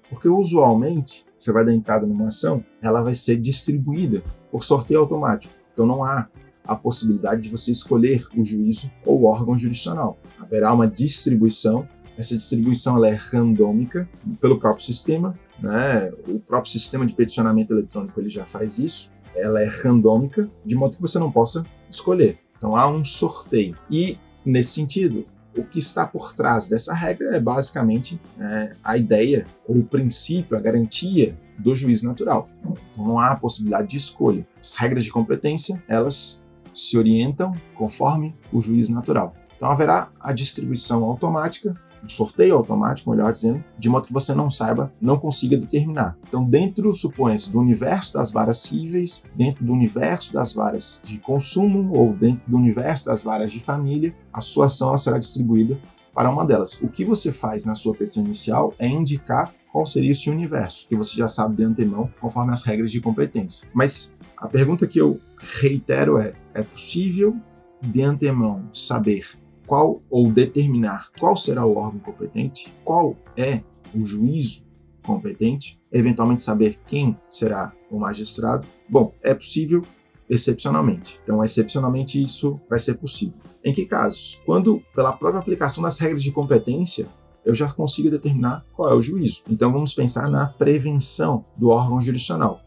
Porque 0.08 0.28
usualmente, 0.28 1.26
você 1.38 1.50
vai 1.52 1.64
dar 1.64 1.74
entrada 1.74 2.06
numa 2.06 2.28
ação, 2.28 2.64
ela 2.80 3.02
vai 3.02 3.14
ser 3.14 3.36
distribuída 3.36 4.22
por 4.50 4.62
sorteio 4.62 5.00
automático. 5.00 5.52
Então 5.72 5.84
não 5.84 6.04
há 6.04 6.28
a 6.64 6.76
possibilidade 6.76 7.42
de 7.42 7.50
você 7.50 7.72
escolher 7.72 8.24
o 8.36 8.44
juízo 8.44 8.90
ou 9.04 9.22
o 9.22 9.24
órgão 9.24 9.58
jurisdicional. 9.58 10.18
Haverá 10.38 10.72
uma 10.72 10.86
distribuição 10.86 11.86
essa 12.16 12.36
distribuição 12.36 12.96
ela 12.96 13.08
é 13.08 13.14
randômica 13.14 14.08
pelo 14.40 14.58
próprio 14.58 14.84
sistema, 14.84 15.38
né? 15.60 16.10
O 16.26 16.38
próprio 16.38 16.70
sistema 16.70 17.04
de 17.06 17.14
peticionamento 17.14 17.72
eletrônico 17.72 18.18
ele 18.20 18.28
já 18.28 18.44
faz 18.44 18.78
isso. 18.78 19.10
Ela 19.34 19.60
é 19.60 19.68
randômica, 19.68 20.48
de 20.64 20.74
modo 20.74 20.96
que 20.96 21.02
você 21.02 21.18
não 21.18 21.30
possa 21.30 21.64
escolher. 21.90 22.38
Então 22.56 22.74
há 22.74 22.88
um 22.88 23.04
sorteio. 23.04 23.76
E 23.90 24.18
nesse 24.44 24.72
sentido, 24.72 25.26
o 25.56 25.62
que 25.64 25.78
está 25.78 26.06
por 26.06 26.34
trás 26.34 26.68
dessa 26.68 26.94
regra 26.94 27.36
é 27.36 27.40
basicamente 27.40 28.20
é, 28.38 28.72
a 28.82 28.96
ideia, 28.96 29.46
ou 29.66 29.78
o 29.78 29.84
princípio, 29.84 30.56
a 30.56 30.60
garantia 30.60 31.36
do 31.58 31.74
juiz 31.74 32.02
natural. 32.02 32.48
Então 32.92 33.06
não 33.06 33.18
há 33.18 33.34
possibilidade 33.36 33.88
de 33.88 33.96
escolha. 33.96 34.46
As 34.60 34.72
regras 34.72 35.04
de 35.04 35.10
competência, 35.10 35.82
elas 35.88 36.44
se 36.72 36.98
orientam 36.98 37.54
conforme 37.74 38.34
o 38.52 38.60
juiz 38.60 38.88
natural. 38.88 39.34
Então 39.56 39.70
haverá 39.70 40.10
a 40.20 40.32
distribuição 40.32 41.02
automática 41.04 41.74
um 42.02 42.08
sorteio 42.08 42.54
automático, 42.54 43.10
melhor 43.10 43.32
dizendo, 43.32 43.62
de 43.78 43.88
modo 43.88 44.06
que 44.06 44.12
você 44.12 44.34
não 44.34 44.48
saiba, 44.48 44.92
não 45.00 45.18
consiga 45.18 45.56
determinar. 45.56 46.16
Então, 46.28 46.44
dentro, 46.44 46.92
supõe-se, 46.94 47.50
do 47.50 47.58
universo 47.58 48.14
das 48.14 48.30
varas 48.32 48.58
cíveis, 48.58 49.24
dentro 49.34 49.64
do 49.64 49.72
universo 49.72 50.32
das 50.32 50.52
varas 50.52 51.00
de 51.04 51.18
consumo 51.18 51.92
ou 51.96 52.12
dentro 52.12 52.42
do 52.46 52.56
universo 52.56 53.06
das 53.06 53.22
varas 53.22 53.52
de 53.52 53.60
família, 53.60 54.14
a 54.32 54.40
sua 54.40 54.66
ação 54.66 54.96
será 54.96 55.18
distribuída 55.18 55.78
para 56.14 56.30
uma 56.30 56.46
delas. 56.46 56.80
O 56.80 56.88
que 56.88 57.04
você 57.04 57.30
faz 57.30 57.64
na 57.64 57.74
sua 57.74 57.94
petição 57.94 58.24
inicial 58.24 58.72
é 58.78 58.88
indicar 58.88 59.52
qual 59.70 59.84
seria 59.84 60.12
esse 60.12 60.30
universo, 60.30 60.88
que 60.88 60.96
você 60.96 61.14
já 61.14 61.28
sabe 61.28 61.56
de 61.56 61.64
antemão, 61.64 62.10
conforme 62.18 62.52
as 62.52 62.62
regras 62.62 62.90
de 62.90 63.00
competência. 63.00 63.68
Mas 63.74 64.16
a 64.38 64.48
pergunta 64.48 64.86
que 64.86 64.98
eu 64.98 65.20
reitero 65.38 66.18
é: 66.18 66.32
é 66.54 66.62
possível 66.62 67.36
de 67.82 68.02
antemão 68.02 68.66
saber 68.72 69.28
qual 69.66 70.02
ou 70.08 70.30
determinar 70.30 71.10
qual 71.18 71.36
será 71.36 71.64
o 71.66 71.76
órgão 71.76 71.98
competente, 72.00 72.72
qual 72.84 73.16
é 73.36 73.60
o 73.94 74.04
juízo 74.04 74.64
competente, 75.02 75.80
eventualmente 75.92 76.42
saber 76.42 76.78
quem 76.86 77.16
será 77.30 77.72
o 77.90 77.98
magistrado. 77.98 78.66
Bom, 78.88 79.12
é 79.22 79.34
possível 79.34 79.82
excepcionalmente. 80.28 81.20
Então, 81.22 81.42
excepcionalmente 81.42 82.22
isso 82.22 82.60
vai 82.68 82.78
ser 82.78 82.94
possível. 82.94 83.38
Em 83.64 83.72
que 83.72 83.84
casos? 83.86 84.40
Quando, 84.44 84.82
pela 84.94 85.12
própria 85.12 85.40
aplicação 85.40 85.82
das 85.82 85.98
regras 85.98 86.22
de 86.22 86.32
competência, 86.32 87.08
eu 87.44 87.54
já 87.54 87.72
consigo 87.72 88.10
determinar 88.10 88.64
qual 88.72 88.90
é 88.90 88.94
o 88.94 89.00
juízo. 89.00 89.42
Então, 89.48 89.72
vamos 89.72 89.94
pensar 89.94 90.28
na 90.28 90.46
prevenção 90.46 91.44
do 91.56 91.68
órgão 91.68 92.00
jurisdicional. 92.00 92.60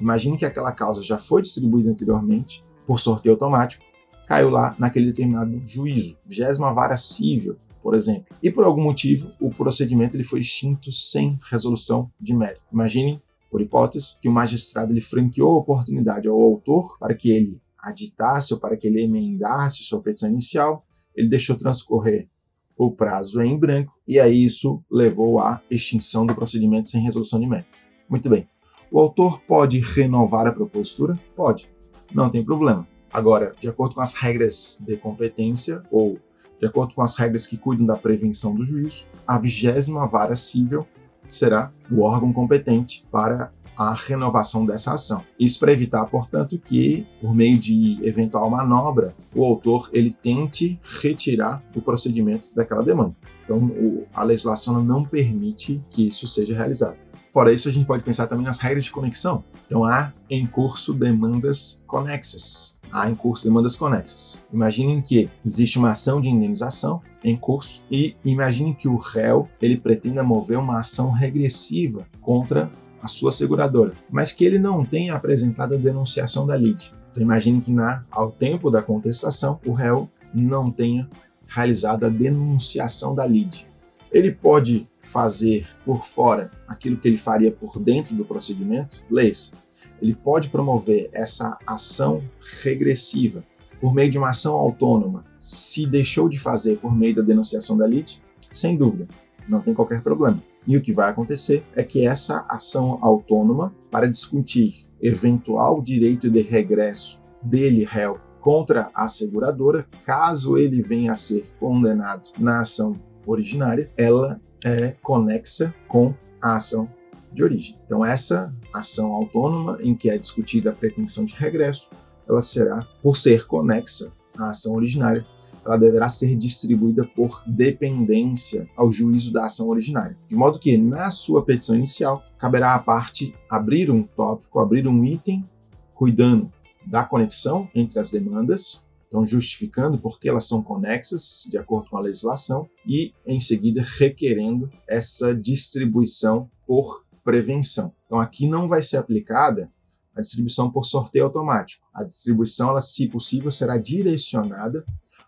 Imagine 0.00 0.38
que 0.38 0.46
aquela 0.46 0.72
causa 0.72 1.02
já 1.02 1.18
foi 1.18 1.42
distribuída 1.42 1.90
anteriormente 1.90 2.64
por 2.86 2.98
sorteio 2.98 3.34
automático 3.34 3.84
caiu 4.32 4.48
lá 4.48 4.74
naquele 4.78 5.04
determinado 5.04 5.60
juízo, 5.66 6.16
vigésima 6.24 6.72
vara 6.72 6.96
civil, 6.96 7.54
por 7.82 7.94
exemplo. 7.94 8.34
E 8.42 8.50
por 8.50 8.64
algum 8.64 8.82
motivo, 8.82 9.30
o 9.38 9.50
procedimento 9.50 10.16
ele 10.16 10.24
foi 10.24 10.40
extinto 10.40 10.90
sem 10.90 11.38
resolução 11.50 12.10
de 12.18 12.34
mérito. 12.34 12.62
Imagine, 12.72 13.20
por 13.50 13.60
hipótese, 13.60 14.16
que 14.18 14.30
o 14.30 14.32
magistrado 14.32 14.90
ele 14.90 15.02
franqueou 15.02 15.54
a 15.54 15.58
oportunidade 15.58 16.28
ao 16.28 16.40
autor 16.40 16.96
para 16.98 17.14
que 17.14 17.30
ele 17.30 17.60
aditasse 17.78 18.54
ou 18.54 18.58
para 18.58 18.74
que 18.74 18.86
ele 18.86 19.02
emendasse 19.02 19.82
sua 19.82 20.00
petição 20.00 20.30
inicial, 20.30 20.82
ele 21.14 21.28
deixou 21.28 21.54
transcorrer 21.54 22.26
o 22.74 22.90
prazo 22.90 23.42
em 23.42 23.58
branco 23.58 23.92
e 24.08 24.18
aí 24.18 24.42
isso 24.42 24.82
levou 24.90 25.40
à 25.40 25.60
extinção 25.70 26.24
do 26.24 26.34
procedimento 26.34 26.88
sem 26.88 27.02
resolução 27.02 27.38
de 27.38 27.46
mérito. 27.46 27.68
Muito 28.08 28.30
bem. 28.30 28.48
O 28.90 28.98
autor 28.98 29.42
pode 29.42 29.78
renovar 29.80 30.46
a 30.46 30.52
propositura? 30.52 31.20
Pode. 31.36 31.70
Não 32.14 32.30
tem 32.30 32.42
problema. 32.42 32.86
Agora, 33.12 33.52
de 33.60 33.68
acordo 33.68 33.94
com 33.94 34.00
as 34.00 34.14
regras 34.14 34.82
de 34.86 34.96
competência 34.96 35.82
ou 35.90 36.18
de 36.58 36.66
acordo 36.66 36.94
com 36.94 37.02
as 37.02 37.16
regras 37.16 37.46
que 37.46 37.56
cuidam 37.56 37.84
da 37.84 37.96
prevenção 37.96 38.54
do 38.54 38.64
juízo, 38.64 39.06
a 39.26 39.36
vigésima 39.36 40.06
vara 40.06 40.34
civil 40.34 40.86
será 41.26 41.72
o 41.90 42.02
órgão 42.02 42.32
competente 42.32 43.06
para 43.10 43.52
a 43.76 43.94
renovação 43.94 44.64
dessa 44.64 44.94
ação. 44.94 45.24
Isso 45.38 45.58
para 45.58 45.72
evitar, 45.72 46.04
portanto, 46.06 46.58
que 46.58 47.06
por 47.20 47.34
meio 47.34 47.58
de 47.58 47.98
eventual 48.02 48.48
manobra 48.50 49.14
o 49.34 49.44
autor 49.44 49.90
ele 49.92 50.16
tente 50.22 50.78
retirar 51.00 51.62
o 51.74 51.80
procedimento 51.80 52.54
daquela 52.54 52.82
demanda. 52.82 53.14
Então, 53.44 53.70
a 54.14 54.22
legislação 54.22 54.82
não 54.82 55.04
permite 55.04 55.82
que 55.90 56.06
isso 56.06 56.26
seja 56.26 56.54
realizado. 56.54 56.96
Fora 57.32 57.52
isso, 57.52 57.68
a 57.68 57.72
gente 57.72 57.86
pode 57.86 58.02
pensar 58.02 58.26
também 58.26 58.44
nas 58.44 58.58
regras 58.58 58.84
de 58.84 58.90
conexão. 58.90 59.42
Então, 59.66 59.84
há 59.84 60.12
em 60.28 60.46
curso 60.46 60.92
demandas 60.92 61.82
conexas 61.86 62.78
há 62.92 63.08
em 63.08 63.14
curso 63.14 63.44
demandas 63.44 63.74
conexas. 63.74 64.44
Imaginem 64.52 65.00
que 65.00 65.30
existe 65.44 65.78
uma 65.78 65.90
ação 65.90 66.20
de 66.20 66.28
indenização 66.28 67.00
em 67.24 67.36
curso 67.36 67.82
e 67.90 68.14
imaginem 68.24 68.74
que 68.74 68.86
o 68.86 68.96
réu 68.96 69.48
ele 69.60 69.76
pretenda 69.76 70.22
mover 70.22 70.58
uma 70.58 70.80
ação 70.80 71.10
regressiva 71.10 72.06
contra 72.20 72.70
a 73.00 73.08
sua 73.08 73.32
seguradora, 73.32 73.94
mas 74.10 74.30
que 74.30 74.44
ele 74.44 74.58
não 74.58 74.84
tenha 74.84 75.14
apresentado 75.14 75.74
a 75.74 75.78
denunciação 75.78 76.46
da 76.46 76.56
lide. 76.56 76.94
Então 77.10 77.22
imagine 77.22 77.60
que 77.60 77.72
na, 77.72 78.04
ao 78.10 78.30
tempo 78.30 78.70
da 78.70 78.82
contestação 78.82 79.58
o 79.66 79.72
réu 79.72 80.08
não 80.32 80.70
tenha 80.70 81.08
realizado 81.46 82.04
a 82.04 82.08
denunciação 82.08 83.14
da 83.14 83.26
lide. 83.26 83.71
Ele 84.12 84.30
pode 84.30 84.88
fazer 85.00 85.66
por 85.84 86.04
fora 86.04 86.50
aquilo 86.68 86.96
que 86.96 87.08
ele 87.08 87.16
faria 87.16 87.50
por 87.50 87.78
dentro 87.78 88.14
do 88.14 88.24
procedimento, 88.24 89.02
leis, 89.10 89.54
ele 90.00 90.14
pode 90.14 90.50
promover 90.50 91.08
essa 91.12 91.56
ação 91.66 92.22
regressiva 92.62 93.44
por 93.80 93.94
meio 93.94 94.10
de 94.10 94.18
uma 94.18 94.30
ação 94.30 94.54
autônoma, 94.54 95.24
se 95.38 95.86
deixou 95.86 96.28
de 96.28 96.38
fazer 96.38 96.78
por 96.78 96.94
meio 96.94 97.16
da 97.16 97.22
denunciação 97.22 97.76
da 97.76 97.86
lite, 97.86 98.22
sem 98.52 98.76
dúvida, 98.76 99.08
não 99.48 99.60
tem 99.60 99.74
qualquer 99.74 100.02
problema. 100.02 100.42
E 100.66 100.76
o 100.76 100.80
que 100.80 100.92
vai 100.92 101.10
acontecer 101.10 101.64
é 101.74 101.82
que 101.82 102.06
essa 102.06 102.46
ação 102.48 102.98
autônoma, 103.02 103.74
para 103.90 104.08
discutir 104.08 104.88
eventual 105.00 105.82
direito 105.82 106.30
de 106.30 106.42
regresso 106.42 107.20
dele, 107.42 107.84
réu, 107.84 108.20
contra 108.40 108.88
a 108.94 109.08
seguradora, 109.08 109.86
caso 110.04 110.56
ele 110.56 110.80
venha 110.80 111.12
a 111.12 111.16
ser 111.16 111.52
condenado 111.58 112.30
na 112.38 112.60
ação 112.60 113.00
originária, 113.26 113.90
ela 113.96 114.40
é 114.64 114.94
conexa 115.02 115.74
com 115.88 116.14
a 116.40 116.56
ação 116.56 116.88
de 117.32 117.42
origem. 117.42 117.78
Então, 117.84 118.04
essa 118.04 118.54
ação 118.72 119.12
autônoma 119.12 119.78
em 119.80 119.94
que 119.94 120.10
é 120.10 120.18
discutida 120.18 120.70
a 120.70 120.74
pretensão 120.74 121.24
de 121.24 121.34
regresso, 121.34 121.88
ela 122.28 122.40
será, 122.40 122.86
por 123.02 123.16
ser 123.16 123.46
conexa 123.46 124.12
à 124.38 124.50
ação 124.50 124.74
originária, 124.74 125.26
ela 125.64 125.76
deverá 125.76 126.08
ser 126.08 126.34
distribuída 126.36 127.04
por 127.04 127.42
dependência 127.46 128.68
ao 128.76 128.90
juízo 128.90 129.32
da 129.32 129.46
ação 129.46 129.68
originária. 129.68 130.16
De 130.28 130.34
modo 130.34 130.58
que, 130.58 130.76
na 130.76 131.10
sua 131.10 131.44
petição 131.44 131.76
inicial, 131.76 132.22
caberá 132.36 132.74
à 132.74 132.78
parte 132.78 133.34
abrir 133.48 133.90
um 133.90 134.02
tópico, 134.02 134.58
abrir 134.58 134.86
um 134.88 135.04
item, 135.04 135.48
cuidando 135.94 136.50
da 136.84 137.04
conexão 137.04 137.68
entre 137.74 138.00
as 138.00 138.10
demandas, 138.10 138.84
então 139.12 139.26
justificando 139.26 139.98
por 139.98 140.18
que 140.18 140.26
elas 140.26 140.48
são 140.48 140.62
conexas 140.62 141.46
de 141.50 141.58
acordo 141.58 141.90
com 141.90 141.98
a 141.98 142.00
legislação 142.00 142.66
e 142.86 143.12
em 143.26 143.38
seguida 143.38 143.82
requerendo 143.84 144.70
essa 144.88 145.34
distribuição 145.34 146.50
por 146.66 147.04
prevenção. 147.22 147.92
Então 148.06 148.18
aqui 148.18 148.48
não 148.48 148.66
vai 148.66 148.80
ser 148.80 148.96
aplicada 148.96 149.70
a 150.16 150.22
distribuição 150.22 150.70
por 150.70 150.84
sorteio 150.84 151.26
automático. 151.26 151.84
A 151.92 152.02
distribuição, 152.02 152.70
ela, 152.70 152.80
se 152.80 153.06
possível, 153.06 153.50
será 153.50 153.76
direcionada 153.76 154.82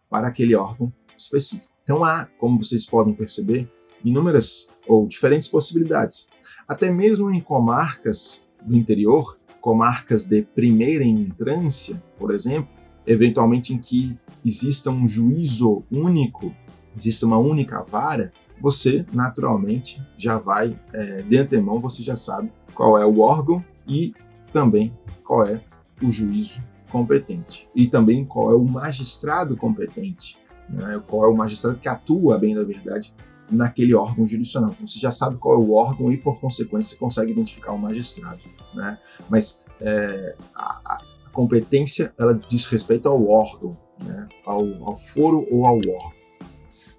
para 0.08 0.28
aquele 0.28 0.54
órgão 0.54 0.90
específico. 1.16 1.70
Então 1.82 2.02
há, 2.02 2.24
como 2.38 2.62
vocês 2.62 2.86
podem 2.86 3.12
perceber, 3.12 3.70
inúmeras 4.02 4.70
ou 4.88 5.06
diferentes 5.06 5.48
possibilidades. 5.48 6.26
Até 6.66 6.90
mesmo 6.90 7.30
em 7.30 7.40
comarcas 7.40 8.48
do 8.62 8.74
interior, 8.74 9.38
comarcas 9.60 10.24
de 10.24 10.40
primeira 10.40 11.04
entrância, 11.04 12.02
por 12.18 12.34
exemplo, 12.34 12.73
eventualmente 13.06 13.75
em 13.75 13.78
que 13.78 14.18
exista 14.44 14.90
um 14.90 15.06
juízo 15.06 15.82
único, 15.90 16.54
exista 16.96 17.26
uma 17.26 17.38
única 17.38 17.82
vara, 17.82 18.32
você 18.61 19.04
naturalmente 19.12 20.02
já 20.16 20.38
vai, 20.38 20.78
é, 20.92 21.23
de 21.23 21.38
antemão, 21.38 21.80
você 21.80 22.02
já 22.02 22.16
sabe 22.16 22.50
qual 22.75 22.99
é 22.99 23.04
o 23.04 23.20
órgão 23.20 23.64
e 23.87 24.14
também 24.52 24.92
qual 25.25 25.42
é 25.42 25.61
o 26.02 26.11
juízo 26.11 26.62
competente 26.90 27.68
e 27.75 27.88
também 27.88 28.25
qual 28.25 28.52
é 28.52 28.54
o 28.54 28.64
magistrado 28.64 29.56
competente, 29.56 30.38
né? 30.68 31.02
qual 31.08 31.25
é 31.25 31.28
o 31.28 31.37
magistrado 31.37 31.78
que 31.78 31.88
atua, 31.88 32.38
bem 32.38 32.54
da 32.54 32.62
verdade, 32.62 33.12
naquele 33.50 33.94
órgão 33.94 34.25
jurisdicional. 34.26 34.70
Então, 34.70 34.87
você 34.87 34.99
já 34.99 35.11
sabe 35.11 35.37
qual 35.37 35.54
é 35.54 35.58
o 35.58 35.73
órgão 35.73 36.12
e, 36.12 36.16
por 36.16 36.40
consequência, 36.40 36.96
consegue 36.99 37.32
identificar 37.32 37.73
o 37.73 37.78
magistrado. 37.78 38.40
Né? 38.75 38.99
Mas 39.28 39.64
é, 39.80 40.37
a, 40.54 41.02
competência 41.34 42.14
ela 42.18 42.32
diz 42.32 42.64
respeito 42.66 43.08
ao 43.08 43.28
órgão, 43.28 43.76
né? 44.02 44.28
ao, 44.46 44.62
ao 44.84 44.94
foro 44.94 45.46
ou 45.50 45.66
ao 45.66 45.76
órgão. 45.76 46.12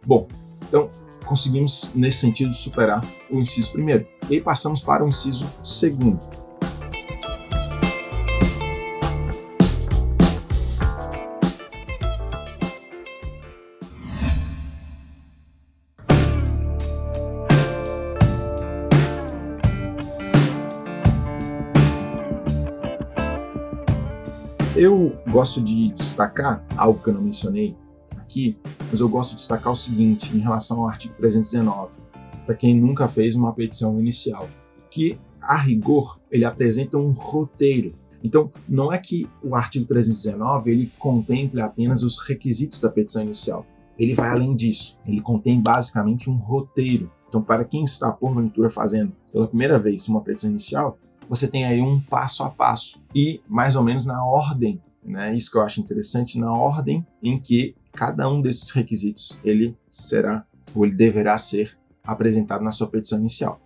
Bom, 0.05 0.27
então 0.67 0.89
conseguimos, 1.25 1.89
nesse 1.95 2.19
sentido, 2.19 2.53
superar 2.53 3.03
o 3.31 3.39
inciso 3.39 3.71
primeiro. 3.71 4.05
E 4.29 4.39
passamos 4.39 4.81
para 4.81 5.03
o 5.03 5.07
inciso 5.07 5.47
segundo. 5.63 6.19
Eu 24.75 25.15
gosto 25.29 25.61
de 25.61 25.87
destacar 25.93 26.61
algo 26.75 27.01
que 27.01 27.09
eu 27.09 27.13
não 27.13 27.21
mencionei 27.21 27.77
aqui, 28.17 28.57
mas 28.89 28.99
eu 28.99 29.07
gosto 29.07 29.29
de 29.29 29.37
destacar 29.37 29.71
o 29.71 29.75
seguinte 29.75 30.35
em 30.35 30.39
relação 30.39 30.81
ao 30.81 30.89
artigo 30.89 31.15
319, 31.15 31.97
para 32.45 32.55
quem 32.55 32.75
nunca 32.75 33.07
fez 33.07 33.35
uma 33.35 33.53
petição 33.53 33.97
inicial, 33.97 34.49
que 34.91 35.17
a 35.41 35.55
rigor 35.55 36.19
ele 36.29 36.43
apresenta 36.43 36.97
um 36.97 37.13
roteiro. 37.13 37.95
Então, 38.21 38.51
não 38.67 38.91
é 38.91 38.97
que 38.97 39.29
o 39.41 39.55
artigo 39.55 39.85
319 39.85 40.69
ele 40.69 40.91
contemple 40.99 41.61
apenas 41.61 42.03
os 42.03 42.19
requisitos 42.27 42.81
da 42.81 42.89
petição 42.89 43.21
inicial. 43.21 43.65
Ele 43.97 44.13
vai 44.13 44.29
além 44.29 44.53
disso. 44.53 44.99
Ele 45.07 45.21
contém 45.21 45.61
basicamente 45.61 46.29
um 46.29 46.35
roteiro. 46.35 47.09
Então, 47.29 47.41
para 47.41 47.63
quem 47.63 47.85
está 47.85 48.11
porventura 48.11 48.69
fazendo 48.69 49.13
pela 49.31 49.47
primeira 49.47 49.79
vez 49.79 50.09
uma 50.09 50.19
petição 50.19 50.49
inicial, 50.49 50.97
você 51.29 51.47
tem 51.47 51.65
aí 51.65 51.81
um 51.81 51.99
passo 51.99 52.43
a 52.43 52.49
passo 52.49 52.99
e 53.13 53.41
mais 53.47 53.75
ou 53.75 53.83
menos 53.83 54.05
na 54.05 54.23
ordem, 54.25 54.81
né? 55.03 55.35
Isso 55.35 55.51
que 55.51 55.57
eu 55.57 55.61
acho 55.61 55.79
interessante, 55.79 56.39
na 56.39 56.51
ordem 56.51 57.05
em 57.21 57.39
que 57.39 57.75
cada 57.93 58.29
um 58.29 58.41
desses 58.41 58.71
requisitos 58.71 59.39
ele 59.43 59.75
será 59.89 60.45
ou 60.73 60.85
ele 60.85 60.95
deverá 60.95 61.37
ser 61.37 61.77
apresentado 62.03 62.63
na 62.63 62.71
sua 62.71 62.87
petição 62.87 63.19
inicial. 63.19 63.59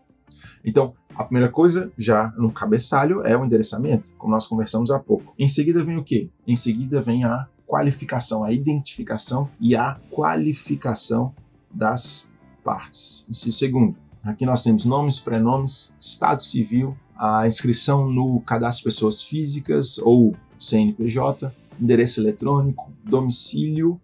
Então, 0.63 0.93
a 1.15 1.24
primeira 1.24 1.52
coisa, 1.52 1.91
já 1.98 2.34
no 2.38 2.52
cabeçalho, 2.52 3.26
é 3.26 3.36
o 3.36 3.43
endereçamento, 3.43 4.12
como 4.17 4.34
nós 4.34 4.48
conversamos 4.48 4.91
há 4.91 5.00
pouco. 5.00 5.34
Em 5.38 5.48
seguida 5.48 5.84
vem 5.84 5.98
o 5.98 6.04
quê? 6.04 6.30
Em 6.48 6.56
seguida 6.56 7.02
vem 7.02 7.24
a 7.24 7.48
qualificação, 7.65 8.43
a 8.43 8.52
identificação 8.52 9.50
e 9.60 9.76
a 9.76 10.00
qualificação 10.10 11.34
das 11.72 12.32
partes. 12.63 13.26
Esse 13.30 13.52
segundo. 13.52 13.95
Aqui 14.24 14.45
nós 14.45 14.63
temos 14.63 14.86
nomes, 14.86 15.19
prenomes, 15.19 15.93
estado 16.00 16.43
civil, 16.43 16.98
a 17.20 17.46
inscrição 17.46 18.10
no 18.10 18.40
cadastro 18.40 18.80
de 18.80 18.96
pessoas 18.96 19.22
físicas 19.22 19.98
ou 19.98 20.34
CNPJ, 20.58 21.54
endereço 21.80 22.22
eletrônico, 22.22 22.90
domicílio 23.04 24.00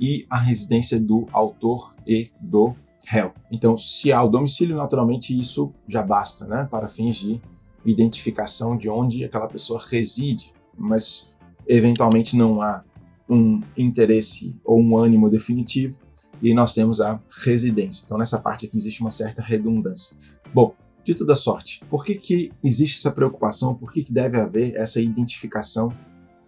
e 0.00 0.24
a 0.30 0.38
residência 0.38 1.00
do 1.00 1.26
autor 1.32 1.92
e 2.06 2.30
do 2.40 2.72
réu. 3.04 3.32
Então, 3.50 3.76
se 3.76 4.12
há 4.12 4.22
o 4.22 4.28
domicílio, 4.28 4.76
naturalmente 4.76 5.38
isso 5.38 5.74
já 5.88 6.02
basta, 6.02 6.46
né, 6.46 6.68
para 6.70 6.88
fins 6.88 7.16
de 7.16 7.40
identificação 7.84 8.76
de 8.76 8.88
onde 8.88 9.24
aquela 9.24 9.48
pessoa 9.48 9.80
reside, 9.90 10.54
mas 10.78 11.34
eventualmente 11.66 12.36
não 12.36 12.62
há 12.62 12.84
um 13.28 13.60
interesse 13.76 14.60
ou 14.64 14.80
um 14.80 14.96
ânimo 14.96 15.28
definitivo 15.28 15.98
e 16.40 16.54
nós 16.54 16.74
temos 16.74 17.00
a 17.00 17.20
residência. 17.44 18.04
Então, 18.04 18.18
nessa 18.18 18.38
parte 18.38 18.66
aqui 18.66 18.76
existe 18.76 19.00
uma 19.00 19.10
certa 19.10 19.42
redundância. 19.42 20.16
Bom, 20.54 20.74
de 21.04 21.14
toda 21.14 21.34
sorte, 21.34 21.82
por 21.90 22.04
que, 22.04 22.14
que 22.14 22.52
existe 22.62 22.96
essa 22.98 23.10
preocupação? 23.10 23.74
Por 23.74 23.92
que, 23.92 24.04
que 24.04 24.12
deve 24.12 24.38
haver 24.38 24.76
essa 24.76 25.00
identificação 25.00 25.92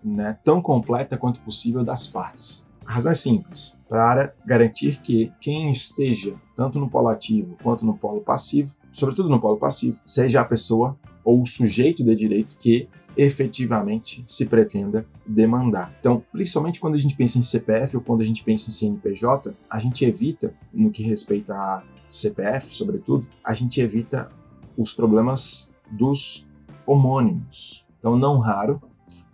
né, 0.03 0.39
tão 0.45 0.61
completa 0.63 1.17
quanto 1.17 1.41
possível 1.41 1.83
das 1.83 2.07
partes? 2.07 2.67
A 2.87 2.93
razão 2.93 3.13
é 3.13 3.15
simples, 3.15 3.79
para 3.89 4.35
garantir 4.45 5.01
que 5.01 5.33
quem 5.41 5.71
esteja 5.71 6.35
tanto 6.55 6.79
no 6.79 6.89
polo 6.89 7.09
ativo 7.09 7.57
quanto 7.63 7.87
no 7.87 7.97
polo 7.97 8.21
passivo, 8.21 8.75
sobretudo 8.93 9.29
no 9.29 9.41
polo 9.41 9.57
passivo, 9.57 9.99
seja 10.05 10.41
a 10.41 10.45
pessoa 10.45 10.97
ou 11.25 11.43
o 11.43 11.47
sujeito 11.47 12.05
de 12.05 12.15
direito 12.15 12.57
que 12.59 12.89
efetivamente 13.17 14.25
se 14.27 14.47
pretenda 14.47 15.07
demandar. 15.27 15.95
Então, 16.01 16.23
principalmente 16.33 16.81
quando 16.81 16.95
a 16.95 16.99
gente 16.99 17.17
pensa 17.17 17.39
em 17.39 17.43
CPF 17.43 17.97
ou 17.97 18.03
quando 18.03 18.21
a 18.21 18.25
gente 18.25 18.43
pensa 18.43 18.71
em 18.71 18.73
CNPJ, 18.73 19.55
a 19.71 19.79
gente 19.79 20.05
evita, 20.05 20.53
no 20.73 20.91
que 20.91 21.03
respeita 21.03 21.55
a 21.55 21.83
CPF, 22.09 22.75
sobretudo, 22.75 23.27
a 23.43 23.55
gente 23.55 23.81
evita 23.81 24.31
os 24.77 24.93
problemas 24.93 25.73
dos 25.91 26.47
homônimos. 26.87 27.85
Então, 27.99 28.17
não 28.17 28.39
raro, 28.39 28.81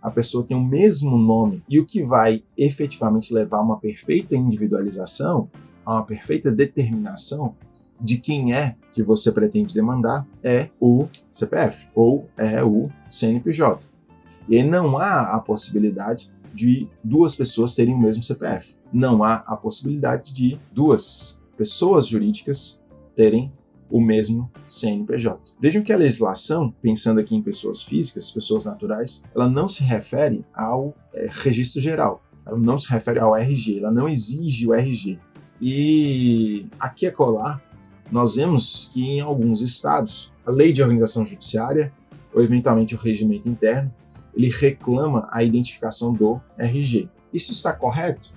a 0.01 0.09
pessoa 0.09 0.43
tem 0.43 0.57
o 0.57 0.63
mesmo 0.63 1.17
nome 1.17 1.63
e 1.69 1.79
o 1.79 1.85
que 1.85 2.03
vai 2.03 2.43
efetivamente 2.57 3.33
levar 3.33 3.57
a 3.57 3.61
uma 3.61 3.79
perfeita 3.79 4.35
individualização, 4.35 5.49
a 5.85 5.95
uma 5.95 6.05
perfeita 6.05 6.51
determinação 6.51 7.55
de 7.99 8.17
quem 8.17 8.53
é 8.53 8.75
que 8.91 9.03
você 9.03 9.31
pretende 9.31 9.73
demandar 9.73 10.25
é 10.43 10.69
o 10.79 11.07
CPF 11.31 11.87
ou 11.93 12.27
é 12.35 12.63
o 12.63 12.83
CNPJ. 13.09 13.85
E 14.49 14.63
não 14.63 14.97
há 14.97 15.35
a 15.35 15.39
possibilidade 15.39 16.31
de 16.53 16.87
duas 17.03 17.35
pessoas 17.35 17.75
terem 17.75 17.93
o 17.93 17.99
mesmo 17.99 18.23
CPF. 18.23 18.75
Não 18.91 19.23
há 19.23 19.35
a 19.35 19.55
possibilidade 19.55 20.33
de 20.33 20.59
duas 20.71 21.41
pessoas 21.55 22.07
jurídicas 22.07 22.81
terem 23.15 23.51
o 23.91 24.01
mesmo 24.01 24.49
CNPJ. 24.69 25.53
Vejam 25.59 25.83
que 25.83 25.91
a 25.91 25.97
legislação, 25.97 26.73
pensando 26.81 27.19
aqui 27.19 27.35
em 27.35 27.41
pessoas 27.41 27.83
físicas, 27.83 28.31
pessoas 28.31 28.65
naturais, 28.65 29.23
ela 29.35 29.49
não 29.49 29.67
se 29.67 29.83
refere 29.83 30.45
ao 30.53 30.95
é, 31.13 31.29
registro 31.29 31.81
geral, 31.81 32.23
ela 32.45 32.57
não 32.57 32.77
se 32.77 32.89
refere 32.89 33.19
ao 33.19 33.35
RG, 33.35 33.79
ela 33.79 33.91
não 33.91 34.07
exige 34.07 34.67
o 34.67 34.73
RG. 34.73 35.19
E 35.61 36.65
aqui 36.79 37.05
é 37.05 37.11
colar, 37.11 37.61
nós 38.11 38.35
vemos 38.35 38.89
que 38.91 39.03
em 39.03 39.21
alguns 39.21 39.61
estados, 39.61 40.31
a 40.45 40.51
lei 40.51 40.73
de 40.73 40.81
organização 40.81 41.23
judiciária, 41.23 41.93
ou 42.33 42.41
eventualmente 42.41 42.95
o 42.95 42.97
regimento 42.97 43.47
interno, 43.47 43.93
ele 44.33 44.49
reclama 44.49 45.27
a 45.31 45.43
identificação 45.43 46.13
do 46.13 46.39
RG. 46.57 47.09
Isso 47.33 47.51
está 47.51 47.73
correto? 47.73 48.33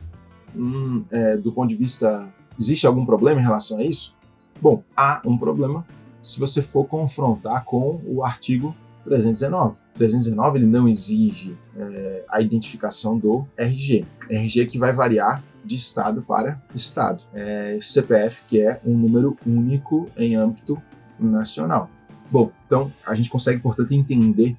Hum, 0.55 1.03
é, 1.11 1.37
do 1.37 1.53
ponto 1.53 1.69
de 1.69 1.77
vista. 1.77 2.29
Existe 2.59 2.87
algum 2.87 3.05
problema 3.05 3.40
em 3.40 3.43
relação 3.43 3.79
a 3.79 3.85
isso? 3.85 4.14
Bom, 4.61 4.83
há 4.97 5.21
um 5.25 5.37
problema 5.37 5.85
se 6.23 6.40
você 6.40 6.62
for 6.62 6.87
confrontar 6.87 7.64
com 7.64 8.01
o 8.07 8.25
artigo 8.25 8.75
319. 9.03 9.81
319 9.93 10.59
ele 10.59 10.67
não 10.67 10.88
exige 10.88 11.57
é, 11.77 12.25
a 12.29 12.40
identificação 12.40 13.19
do 13.19 13.47
RG. 13.57 14.07
RG 14.31 14.67
que 14.67 14.79
vai 14.79 14.93
variar 14.93 15.45
de 15.64 15.77
estado 15.77 16.23
para 16.23 16.61
estado. 16.75 17.25
É, 17.33 17.79
CPF 17.81 18.45
que 18.47 18.61
é 18.61 18.81
um 18.85 18.97
número 18.97 19.37
único 19.47 20.07
em 20.17 20.35
âmbito 20.35 20.81
nacional. 21.19 21.90
Bom, 22.31 22.51
então 22.67 22.90
a 23.07 23.14
gente 23.14 23.31
consegue, 23.31 23.61
portanto, 23.61 23.93
entender 23.93 24.57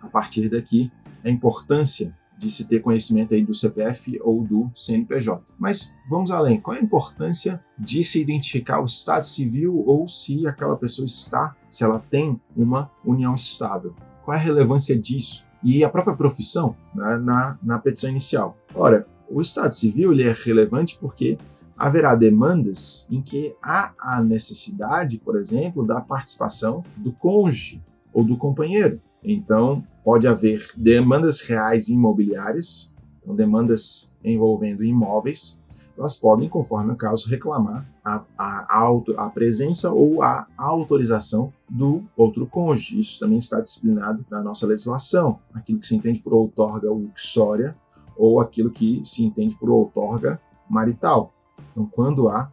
a 0.00 0.08
partir 0.08 0.48
daqui 0.48 0.90
a 1.24 1.30
importância 1.30 2.14
de 2.42 2.50
se 2.50 2.66
ter 2.66 2.80
conhecimento 2.80 3.34
aí 3.34 3.44
do 3.44 3.54
CPF 3.54 4.18
ou 4.20 4.42
do 4.42 4.68
CNPJ. 4.74 5.42
Mas 5.56 5.96
vamos 6.10 6.32
além. 6.32 6.60
Qual 6.60 6.76
é 6.76 6.80
a 6.80 6.82
importância 6.82 7.62
de 7.78 8.02
se 8.02 8.20
identificar 8.20 8.80
o 8.80 8.84
estado 8.84 9.26
civil 9.28 9.82
ou 9.86 10.08
se 10.08 10.46
aquela 10.46 10.76
pessoa 10.76 11.06
está, 11.06 11.54
se 11.70 11.84
ela 11.84 12.04
tem 12.10 12.40
uma 12.56 12.90
união 13.04 13.34
estável? 13.34 13.94
Qual 14.24 14.36
é 14.36 14.40
a 14.40 14.42
relevância 14.42 14.98
disso? 14.98 15.46
E 15.62 15.84
a 15.84 15.88
própria 15.88 16.16
profissão 16.16 16.76
né, 16.92 17.16
na, 17.18 17.58
na 17.62 17.78
petição 17.78 18.10
inicial. 18.10 18.56
Ora, 18.74 19.06
o 19.30 19.40
estado 19.40 19.74
civil 19.74 20.12
ele 20.12 20.24
é 20.24 20.32
relevante 20.32 20.98
porque 21.00 21.38
haverá 21.78 22.14
demandas 22.14 23.06
em 23.10 23.22
que 23.22 23.54
há 23.62 23.92
a 23.98 24.22
necessidade, 24.22 25.18
por 25.18 25.38
exemplo, 25.38 25.86
da 25.86 26.00
participação 26.00 26.84
do 26.96 27.12
cônjuge 27.12 27.82
ou 28.12 28.24
do 28.24 28.36
companheiro. 28.36 29.00
Então, 29.24 29.84
pode 30.04 30.26
haver 30.26 30.66
demandas 30.76 31.40
reais 31.40 31.88
imobiliárias, 31.88 32.92
então 33.22 33.34
demandas 33.34 34.12
envolvendo 34.24 34.84
imóveis, 34.84 35.58
elas 35.96 36.16
podem, 36.16 36.48
conforme 36.48 36.92
o 36.92 36.96
caso, 36.96 37.28
reclamar 37.28 37.86
a, 38.04 38.24
a, 38.36 38.96
a 39.18 39.30
presença 39.30 39.92
ou 39.92 40.22
a 40.22 40.46
autorização 40.56 41.52
do 41.68 42.02
outro 42.16 42.46
cônjuge. 42.46 42.98
Isso 42.98 43.20
também 43.20 43.38
está 43.38 43.60
disciplinado 43.60 44.24
na 44.30 44.42
nossa 44.42 44.66
legislação. 44.66 45.38
Aquilo 45.52 45.78
que 45.78 45.86
se 45.86 45.94
entende 45.94 46.20
por 46.20 46.32
outorga 46.32 46.90
uxória 46.90 47.76
ou 48.16 48.40
aquilo 48.40 48.70
que 48.70 49.00
se 49.04 49.22
entende 49.24 49.54
por 49.54 49.70
outorga 49.70 50.40
marital. 50.68 51.32
Então, 51.70 51.86
quando 51.86 52.28
há 52.28 52.50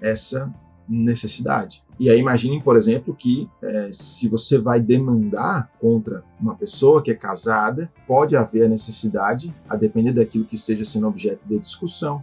essa 0.00 0.52
necessidade. 0.90 1.84
E 1.98 2.10
aí 2.10 2.18
imaginem, 2.18 2.60
por 2.60 2.76
exemplo, 2.76 3.14
que 3.14 3.48
é, 3.62 3.90
se 3.92 4.28
você 4.28 4.58
vai 4.58 4.80
demandar 4.80 5.70
contra 5.80 6.24
uma 6.40 6.56
pessoa 6.56 7.00
que 7.00 7.12
é 7.12 7.14
casada, 7.14 7.90
pode 8.06 8.36
haver 8.36 8.64
a 8.64 8.68
necessidade, 8.68 9.54
a 9.68 9.76
depender 9.76 10.12
daquilo 10.12 10.44
que 10.44 10.56
esteja 10.56 10.84
sendo 10.84 11.06
objeto 11.06 11.46
de 11.46 11.58
discussão, 11.58 12.20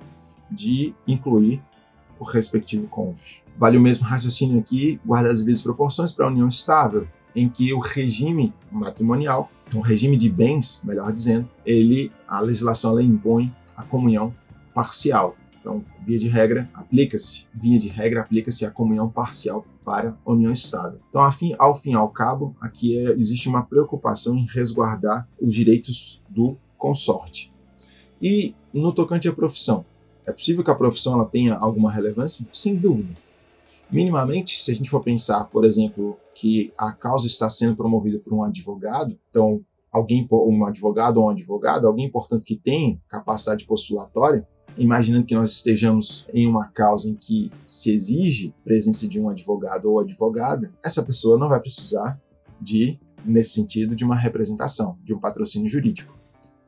de 0.51 0.93
incluir 1.07 1.61
o 2.19 2.25
respectivo 2.25 2.87
cônjuge. 2.87 3.43
Vale 3.57 3.77
o 3.77 3.81
mesmo 3.81 4.05
raciocínio 4.05 4.59
aqui, 4.59 4.99
guardar 5.05 5.31
as 5.31 5.39
devidas 5.39 5.61
proporções 5.61 6.11
para 6.11 6.25
a 6.25 6.29
união 6.29 6.47
estável, 6.47 7.07
em 7.35 7.47
que 7.47 7.73
o 7.73 7.79
regime 7.79 8.53
matrimonial, 8.71 9.49
o 9.75 9.79
regime 9.79 10.17
de 10.17 10.29
bens, 10.29 10.81
melhor 10.83 11.11
dizendo, 11.11 11.47
ele, 11.65 12.11
a 12.27 12.39
legislação 12.39 12.91
ela 12.91 13.03
impõe 13.03 13.53
a 13.75 13.83
comunhão 13.83 14.33
parcial. 14.73 15.35
Então, 15.67 15.83
via 16.05 16.17
de 16.17 16.29
regra, 16.29 16.69
aplica-se, 16.73 17.47
via 17.53 17.77
de 17.77 17.89
regra, 17.89 18.21
aplica-se 18.21 18.65
a 18.65 18.71
comunhão 18.71 19.09
parcial 19.09 19.65
para 19.83 20.17
a 20.25 20.31
união 20.31 20.49
estável. 20.49 20.97
Então, 21.09 21.21
ao 21.21 21.29
fim, 21.29 21.53
ao 21.59 21.73
fim 21.73 21.91
e 21.91 21.95
ao 21.95 22.07
cabo, 22.07 22.55
aqui 22.61 22.97
é, 22.97 23.11
existe 23.11 23.49
uma 23.49 23.63
preocupação 23.63 24.37
em 24.37 24.45
resguardar 24.45 25.27
os 25.41 25.53
direitos 25.53 26.23
do 26.29 26.55
consorte. 26.77 27.53
E 28.21 28.55
no 28.73 28.93
tocante 28.93 29.27
à 29.27 29.33
profissão, 29.33 29.85
é 30.25 30.31
possível 30.31 30.63
que 30.63 30.71
a 30.71 30.75
profissão 30.75 31.15
ela 31.15 31.25
tenha 31.25 31.55
alguma 31.55 31.91
relevância? 31.91 32.47
Sem 32.53 32.73
dúvida. 32.73 33.13
Minimamente, 33.91 34.61
se 34.61 34.71
a 34.71 34.73
gente 34.73 34.89
for 34.89 35.03
pensar, 35.03 35.43
por 35.49 35.65
exemplo, 35.65 36.17
que 36.33 36.71
a 36.77 36.93
causa 36.93 37.27
está 37.27 37.49
sendo 37.49 37.75
promovida 37.75 38.19
por 38.19 38.33
um 38.33 38.41
advogado, 38.41 39.17
então 39.29 39.59
alguém, 39.91 40.25
um 40.31 40.65
advogado 40.65 41.17
ou 41.17 41.25
um 41.25 41.29
advogado, 41.29 41.85
alguém 41.87 42.05
importante 42.05 42.45
que 42.45 42.55
tem 42.55 43.01
capacidade 43.09 43.65
postulatória, 43.65 44.47
imaginando 44.77 45.25
que 45.25 45.35
nós 45.35 45.51
estejamos 45.51 46.27
em 46.33 46.47
uma 46.47 46.67
causa 46.67 47.09
em 47.09 47.15
que 47.15 47.51
se 47.65 47.91
exige 47.91 48.53
presença 48.63 49.07
de 49.07 49.19
um 49.19 49.29
advogado 49.29 49.91
ou 49.91 49.99
advogada, 49.99 50.71
essa 50.83 51.03
pessoa 51.03 51.37
não 51.37 51.49
vai 51.49 51.59
precisar 51.59 52.19
de, 52.61 52.99
nesse 53.25 53.51
sentido, 53.51 53.95
de 53.95 54.05
uma 54.05 54.15
representação, 54.15 54.97
de 55.03 55.13
um 55.13 55.19
patrocínio 55.19 55.67
jurídico. 55.67 56.15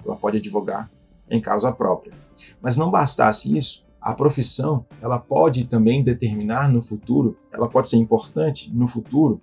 Ela 0.03 0.15
pode 0.15 0.37
advogar 0.37 0.89
em 1.29 1.41
causa 1.41 1.71
própria. 1.71 2.13
Mas 2.61 2.77
não 2.77 2.89
bastasse 2.89 3.55
isso, 3.55 3.85
a 4.01 4.13
profissão 4.13 4.85
ela 5.01 5.19
pode 5.19 5.65
também 5.65 6.03
determinar 6.03 6.69
no 6.69 6.81
futuro, 6.81 7.37
ela 7.51 7.67
pode 7.67 7.89
ser 7.89 7.97
importante 7.97 8.73
no 8.73 8.87
futuro 8.87 9.41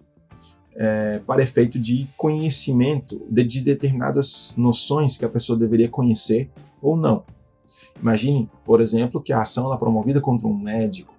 é, 0.75 1.21
para 1.27 1.43
efeito 1.43 1.79
de 1.79 2.07
conhecimento 2.17 3.21
de, 3.31 3.45
de 3.45 3.61
determinadas 3.61 4.53
noções 4.57 5.17
que 5.17 5.25
a 5.25 5.29
pessoa 5.29 5.59
deveria 5.59 5.89
conhecer 5.89 6.51
ou 6.81 6.97
não. 6.97 7.25
Imagine, 8.01 8.49
por 8.65 8.81
exemplo, 8.81 9.21
que 9.21 9.33
a 9.33 9.43
ação 9.43 9.73
é 9.73 9.77
promovida 9.77 10.21
contra 10.21 10.47
um 10.47 10.57
médico. 10.57 11.15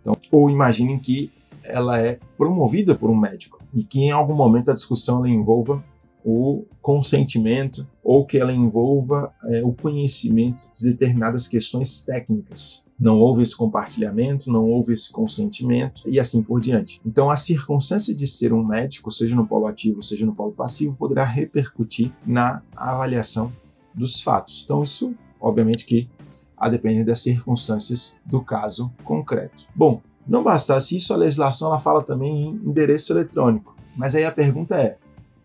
Então, 0.00 0.14
ou 0.30 0.48
imaginem 0.48 0.98
que 0.98 1.30
ela 1.62 1.98
é 1.98 2.18
promovida 2.36 2.94
por 2.94 3.10
um 3.10 3.16
médico 3.16 3.62
e 3.74 3.84
que 3.84 4.00
em 4.00 4.10
algum 4.10 4.34
momento 4.34 4.66
da 4.66 4.72
discussão 4.72 5.26
envolva 5.26 5.84
o 6.24 6.66
consentimento 6.82 7.86
ou 8.02 8.26
que 8.26 8.38
ela 8.38 8.52
envolva 8.52 9.32
é, 9.44 9.64
o 9.64 9.72
conhecimento 9.72 10.70
de 10.76 10.90
determinadas 10.90 11.48
questões 11.48 12.02
técnicas. 12.02 12.84
Não 12.98 13.18
houve 13.18 13.42
esse 13.42 13.56
compartilhamento, 13.56 14.52
não 14.52 14.68
houve 14.68 14.92
esse 14.92 15.10
consentimento 15.10 16.02
e 16.06 16.20
assim 16.20 16.42
por 16.42 16.60
diante. 16.60 17.00
Então, 17.04 17.30
a 17.30 17.36
circunstância 17.36 18.14
de 18.14 18.26
ser 18.26 18.52
um 18.52 18.62
médico, 18.62 19.10
seja 19.10 19.34
no 19.34 19.46
polo 19.46 19.66
ativo, 19.66 20.02
seja 20.02 20.26
no 20.26 20.34
polo 20.34 20.52
passivo, 20.52 20.94
poderá 20.96 21.24
repercutir 21.24 22.12
na 22.26 22.62
avaliação 22.76 23.50
dos 23.94 24.20
fatos. 24.20 24.62
Então, 24.64 24.82
isso 24.82 25.14
Obviamente 25.40 25.84
que 25.84 26.08
a 26.56 26.68
depender 26.68 27.04
das 27.04 27.22
circunstâncias 27.22 28.16
do 28.24 28.42
caso 28.42 28.92
concreto. 29.02 29.66
Bom, 29.74 30.02
não 30.26 30.44
bastasse 30.44 30.94
isso, 30.96 31.14
a 31.14 31.16
legislação 31.16 31.68
ela 31.68 31.78
fala 31.78 32.04
também 32.04 32.48
em 32.48 32.68
endereço 32.68 33.12
eletrônico. 33.12 33.74
Mas 33.96 34.14
aí 34.14 34.24
a 34.24 34.30
pergunta 34.30 34.76
é: 34.76 34.98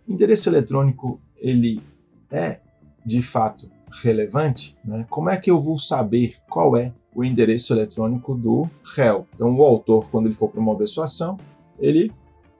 endereço 0.08 0.50
eletrônico 0.50 1.20
ele 1.38 1.82
é 2.30 2.60
de 3.06 3.22
fato 3.22 3.70
relevante? 4.02 4.78
Né? 4.84 5.06
Como 5.10 5.30
é 5.30 5.38
que 5.38 5.50
eu 5.50 5.62
vou 5.62 5.80
saber 5.80 6.36
qual 6.50 6.76
é 6.76 6.92
o 7.14 7.24
endereço 7.24 7.74
eletrônico 7.74 8.36
do 8.36 8.70
réu? 8.96 9.26
Então, 9.34 9.56
o 9.56 9.64
autor, 9.64 10.10
quando 10.10 10.26
ele 10.26 10.36
for 10.36 10.50
promover 10.50 10.88
sua 10.88 11.06
ação, 11.06 11.38
ele 11.80 12.12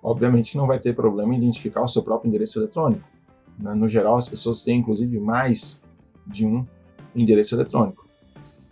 obviamente 0.02 0.56
não 0.56 0.68
vai 0.68 0.80
ter 0.80 0.94
problema 0.94 1.34
em 1.34 1.38
identificar 1.38 1.82
o 1.82 1.88
seu 1.88 2.04
próprio 2.04 2.30
endereço 2.30 2.60
eletrônico. 2.60 3.04
Né? 3.60 3.74
No 3.74 3.88
geral, 3.88 4.16
as 4.16 4.30
pessoas 4.30 4.64
têm 4.64 4.80
inclusive 4.80 5.20
mais 5.20 5.84
de 6.26 6.46
um 6.46 6.66
endereço 7.16 7.56
eletrônico. 7.56 8.06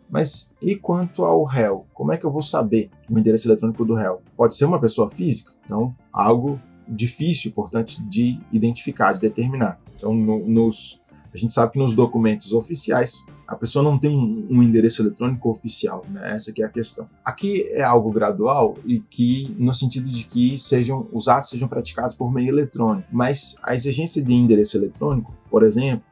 Mas 0.10 0.56
e 0.62 0.76
quanto 0.76 1.24
ao 1.24 1.44
réu? 1.44 1.88
Como 1.94 2.12
é 2.12 2.18
que 2.18 2.26
eu 2.26 2.32
vou 2.32 2.42
saber 2.42 2.90
o 3.10 3.18
endereço 3.18 3.48
eletrônico 3.48 3.84
do 3.84 3.96
réu? 3.96 4.22
Pode 4.38 4.56
ser 4.56 4.66
uma 4.66 4.80
pessoa 4.80 5.10
física, 5.10 5.54
então 5.66 5.96
algo 6.12 6.60
difícil, 6.88 7.50
importante 7.50 8.04
de 8.04 8.40
identificar, 8.52 9.14
de 9.14 9.20
determinar. 9.20 9.80
Então, 9.96 10.14
no, 10.14 10.46
nos, 10.46 11.02
a 11.34 11.38
gente 11.38 11.52
sabe 11.52 11.74
que 11.74 11.80
nos 11.80 11.96
documentos 11.96 12.54
oficiais 12.54 13.26
a 13.48 13.56
pessoa 13.56 13.84
não 13.84 13.98
tem 13.98 14.16
um, 14.16 14.48
um 14.50 14.64
endereço 14.64 15.02
eletrônico 15.02 15.50
oficial, 15.50 16.06
né? 16.10 16.34
Essa 16.34 16.54
é 16.58 16.64
a 16.64 16.70
questão. 16.70 17.08
Aqui 17.24 17.68
é 17.72 17.84
algo 17.84 18.12
gradual 18.12 18.78
e 18.86 19.00
que 19.00 19.56
no 19.60 19.74
sentido 19.74 20.10
de 20.10 20.24
que 20.24 20.58
sejam 20.58 21.08
os 21.12 21.28
atos 21.28 21.50
sejam 21.50 21.68
praticados 21.68 22.16
por 22.16 22.32
meio 22.32 22.50
eletrônico, 22.50 23.08
mas 23.12 23.58
a 23.62 23.74
exigência 23.74 24.24
de 24.24 24.34
endereço 24.34 24.78
eletrônico, 24.78 25.34
por 25.50 25.64
exemplo, 25.64 26.04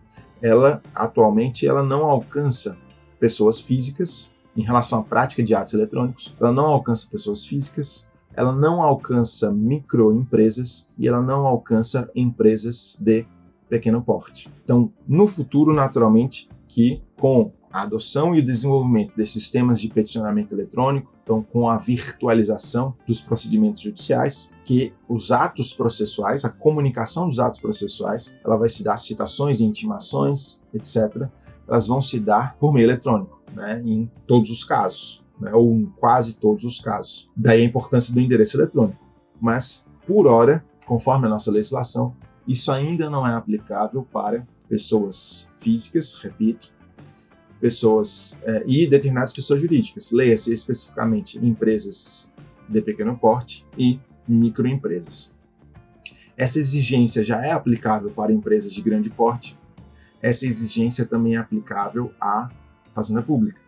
ela 0.42 0.82
atualmente 0.94 1.68
ela 1.68 1.84
não 1.84 2.04
alcança 2.04 2.78
pessoas 3.20 3.60
físicas 3.60 4.34
em 4.56 4.64
relação 4.64 5.00
à 5.00 5.04
prática 5.04 5.44
de 5.44 5.56
atos 5.56 5.74
eletrônicos, 5.74 6.36
ela 6.40 6.52
não 6.52 6.66
alcança 6.66 7.08
pessoas 7.10 7.46
físicas, 7.46 8.12
ela 8.34 8.52
não 8.52 8.82
alcança 8.82 9.52
microempresas 9.52 10.92
e 10.98 11.08
ela 11.08 11.22
não 11.22 11.46
alcança 11.46 12.10
empresas 12.16 12.98
de 13.00 13.26
pequeno 13.70 14.02
porte. 14.02 14.50
Então, 14.64 14.92
no 15.08 15.26
futuro, 15.26 15.74
naturalmente, 15.74 16.50
que 16.68 17.02
com 17.18 17.52
a 17.72 17.84
adoção 17.84 18.36
e 18.36 18.40
o 18.40 18.46
desenvolvimento 18.46 19.16
de 19.16 19.26
sistemas 19.26 19.80
de 19.80 19.88
peticionamento 19.88 20.54
eletrônico, 20.54 21.12
então 21.24 21.42
com 21.42 21.70
a 21.70 21.78
virtualização 21.78 22.94
dos 23.08 23.22
procedimentos 23.22 23.82
judiciais, 23.82 24.54
que 24.64 24.94
os 25.08 25.32
atos 25.32 25.74
processuais, 25.74 26.44
a 26.44 26.50
comunicação 26.50 27.28
dos 27.28 27.40
atos 27.40 27.60
processuais, 27.60 28.36
ela 28.44 28.58
vai 28.58 28.70
se 28.70 28.84
dar 28.84 28.98
citações 28.98 29.60
e 29.60 29.64
intimações, 29.64 30.62
etc. 30.74 31.28
Elas 31.68 31.88
vão 31.88 32.02
se 32.02 32.20
dar 32.20 32.56
por 32.58 32.74
meio 32.74 32.86
eletrônico, 32.86 33.42
né, 33.54 33.82
em 33.86 34.10
todos 34.28 34.50
os 34.50 34.64
casos, 34.64 35.24
né, 35.40 35.54
ou 35.54 35.74
em 35.74 35.86
quase 35.86 36.36
todos 36.36 36.64
os 36.64 36.80
casos. 36.80 37.30
Daí 37.36 37.62
a 37.62 37.66
importância 37.66 38.14
do 38.14 38.20
endereço 38.20 38.58
eletrônico. 38.58 39.00
Mas, 39.40 39.90
por 40.06 40.28
hora, 40.28 40.64
conforme 40.86 41.26
a 41.28 41.30
nossa 41.30 41.50
legislação, 41.50 42.14
isso 42.48 42.72
ainda 42.72 43.10
não 43.10 43.26
é 43.26 43.34
aplicável 43.34 44.06
para 44.12 44.46
pessoas 44.68 45.50
físicas, 45.58 46.14
repito, 46.22 46.72
pessoas 47.62 48.40
é, 48.44 48.64
e 48.66 48.88
determinadas 48.88 49.32
pessoas 49.32 49.62
jurídicas. 49.62 50.12
Leia-se 50.12 50.52
especificamente 50.52 51.38
empresas 51.38 52.34
de 52.68 52.82
pequeno 52.82 53.16
porte 53.18 53.66
e 53.78 54.00
microempresas. 54.28 55.34
Essa 56.36 56.60
exigência 56.60 57.24
já 57.24 57.46
é 57.46 57.52
aplicável 57.52 58.10
para 58.10 58.34
empresas 58.34 58.74
de 58.74 58.82
grande 58.82 59.10
porte. 59.10 59.58
Essa 60.22 60.48
exigência 60.48 61.06
também 61.06 61.36
é 61.36 61.38
aplicável 61.38 62.12
à 62.20 62.50
fazenda 62.94 63.22
pública. 63.22 63.62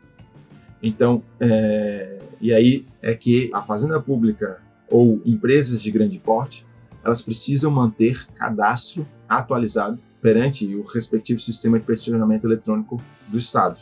Então, 0.82 1.24
é, 1.40 2.20
e 2.42 2.52
aí 2.52 2.86
é 3.02 3.14
que 3.14 3.50
a 3.54 3.62
fazenda 3.62 4.02
pública 4.02 4.60
ou 4.90 5.22
empresas 5.26 5.82
de 5.82 5.92
grande 5.92 6.20
porte, 6.20 6.66
elas 7.04 7.22
precisam 7.22 7.72
manter 7.72 8.28
cadastro 8.34 9.08
atualizado 9.30 10.02
perante 10.22 10.74
o 10.76 10.84
respectivo 10.84 11.40
sistema 11.40 11.78
de 11.80 11.86
peticionamento 11.86 12.48
eletrônico 12.48 13.02
do 13.34 13.38
Estado, 13.38 13.80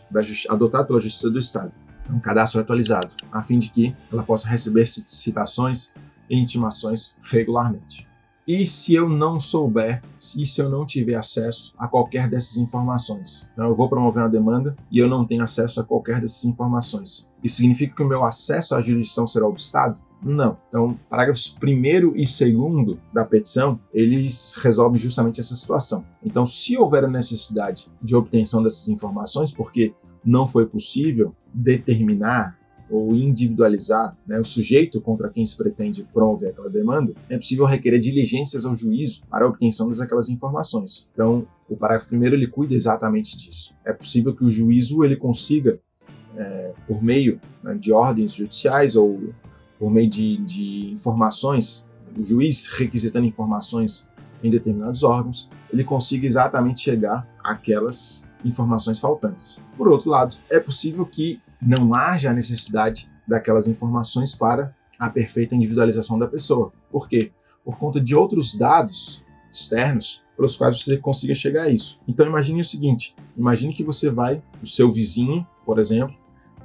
adotado 0.49 0.87
pela 0.87 1.01
Justiça 1.01 1.29
do 1.29 1.37
Estado. 1.37 1.71
Um 2.09 2.19
cadastro 2.19 2.59
atualizado, 2.59 3.13
a 3.31 3.41
fim 3.41 3.59
de 3.59 3.69
que 3.69 3.95
ela 4.11 4.23
possa 4.23 4.47
receber 4.47 4.85
citações 4.85 5.93
e 6.29 6.37
intimações 6.37 7.17
regularmente. 7.23 8.07
E 8.47 8.65
se 8.65 8.95
eu 8.95 9.07
não 9.07 9.39
souber, 9.39 10.01
e 10.35 10.45
se 10.45 10.61
eu 10.61 10.69
não 10.69 10.85
tiver 10.85 11.15
acesso 11.15 11.73
a 11.77 11.87
qualquer 11.87 12.29
dessas 12.29 12.57
informações? 12.57 13.49
Então 13.53 13.65
eu 13.65 13.75
vou 13.75 13.87
promover 13.87 14.23
uma 14.23 14.29
demanda 14.29 14.75
e 14.89 14.97
eu 14.97 15.07
não 15.07 15.25
tenho 15.25 15.43
acesso 15.43 15.79
a 15.79 15.83
qualquer 15.83 16.19
dessas 16.19 16.43
informações. 16.45 17.29
Isso 17.43 17.57
significa 17.57 17.95
que 17.95 18.03
o 18.03 18.07
meu 18.07 18.23
acesso 18.23 18.73
à 18.73 18.81
jurisdição 18.81 19.27
será 19.27 19.45
obstado? 19.45 19.99
Não. 20.23 20.57
Então, 20.67 20.99
parágrafos 21.09 21.57
1 21.61 21.67
e 22.15 22.23
2 22.23 22.97
da 23.13 23.25
petição, 23.25 23.79
eles 23.93 24.53
resolvem 24.61 24.99
justamente 24.99 25.39
essa 25.39 25.55
situação. 25.55 26.05
Então, 26.23 26.45
se 26.45 26.77
houver 26.77 27.03
a 27.03 27.09
necessidade 27.09 27.91
de 28.01 28.15
obtenção 28.15 28.61
dessas 28.61 28.87
informações, 28.87 29.51
porque 29.51 29.93
não 30.23 30.47
foi 30.47 30.67
possível 30.67 31.35
determinar 31.53 32.59
ou 32.89 33.15
individualizar 33.15 34.17
né, 34.27 34.37
o 34.37 34.43
sujeito 34.43 34.99
contra 34.99 35.29
quem 35.29 35.45
se 35.45 35.57
pretende 35.57 36.03
promover 36.13 36.49
aquela 36.49 36.69
demanda, 36.69 37.13
é 37.29 37.37
possível 37.37 37.65
requerer 37.65 37.99
diligências 37.99 38.65
ao 38.65 38.75
juízo 38.75 39.23
para 39.29 39.45
a 39.45 39.47
obtenção 39.47 39.89
daquelas 39.89 40.29
informações. 40.29 41.09
Então, 41.13 41.47
o 41.69 41.77
parágrafo 41.77 42.09
primeiro 42.09 42.35
ele 42.35 42.47
cuida 42.47 42.75
exatamente 42.75 43.37
disso. 43.37 43.73
É 43.85 43.93
possível 43.93 44.35
que 44.35 44.43
o 44.43 44.49
juízo 44.49 45.05
ele 45.05 45.15
consiga, 45.15 45.79
é, 46.35 46.73
por 46.85 47.01
meio 47.01 47.39
né, 47.63 47.75
de 47.75 47.93
ordens 47.93 48.33
judiciais 48.33 48.97
ou 48.97 49.33
por 49.81 49.89
meio 49.89 50.07
de, 50.07 50.37
de 50.37 50.91
informações, 50.91 51.89
o 52.15 52.21
juiz 52.21 52.67
requisitando 52.67 53.25
informações 53.25 54.07
em 54.43 54.51
determinados 54.51 55.01
órgãos, 55.01 55.49
ele 55.73 55.83
consiga 55.83 56.27
exatamente 56.27 56.81
chegar 56.81 57.27
àquelas 57.43 58.29
informações 58.45 58.99
faltantes. 58.99 59.59
Por 59.75 59.87
outro 59.87 60.11
lado, 60.11 60.37
é 60.51 60.59
possível 60.59 61.03
que 61.03 61.41
não 61.59 61.95
haja 61.95 62.29
a 62.29 62.33
necessidade 62.33 63.11
daquelas 63.27 63.67
informações 63.67 64.35
para 64.35 64.71
a 64.99 65.09
perfeita 65.09 65.55
individualização 65.55 66.19
da 66.19 66.27
pessoa. 66.27 66.71
Por 66.91 67.09
quê? 67.09 67.31
Por 67.65 67.79
conta 67.79 67.99
de 67.99 68.13
outros 68.13 68.55
dados 68.55 69.23
externos 69.51 70.21
pelos 70.35 70.55
quais 70.55 70.79
você 70.79 70.95
consiga 70.97 71.33
chegar 71.33 71.63
a 71.63 71.69
isso. 71.69 71.99
Então 72.07 72.27
imagine 72.27 72.61
o 72.61 72.63
seguinte: 72.63 73.15
imagine 73.35 73.73
que 73.73 73.83
você 73.83 74.11
vai, 74.11 74.43
o 74.61 74.65
seu 74.65 74.91
vizinho, 74.91 75.45
por 75.65 75.79
exemplo, 75.79 76.15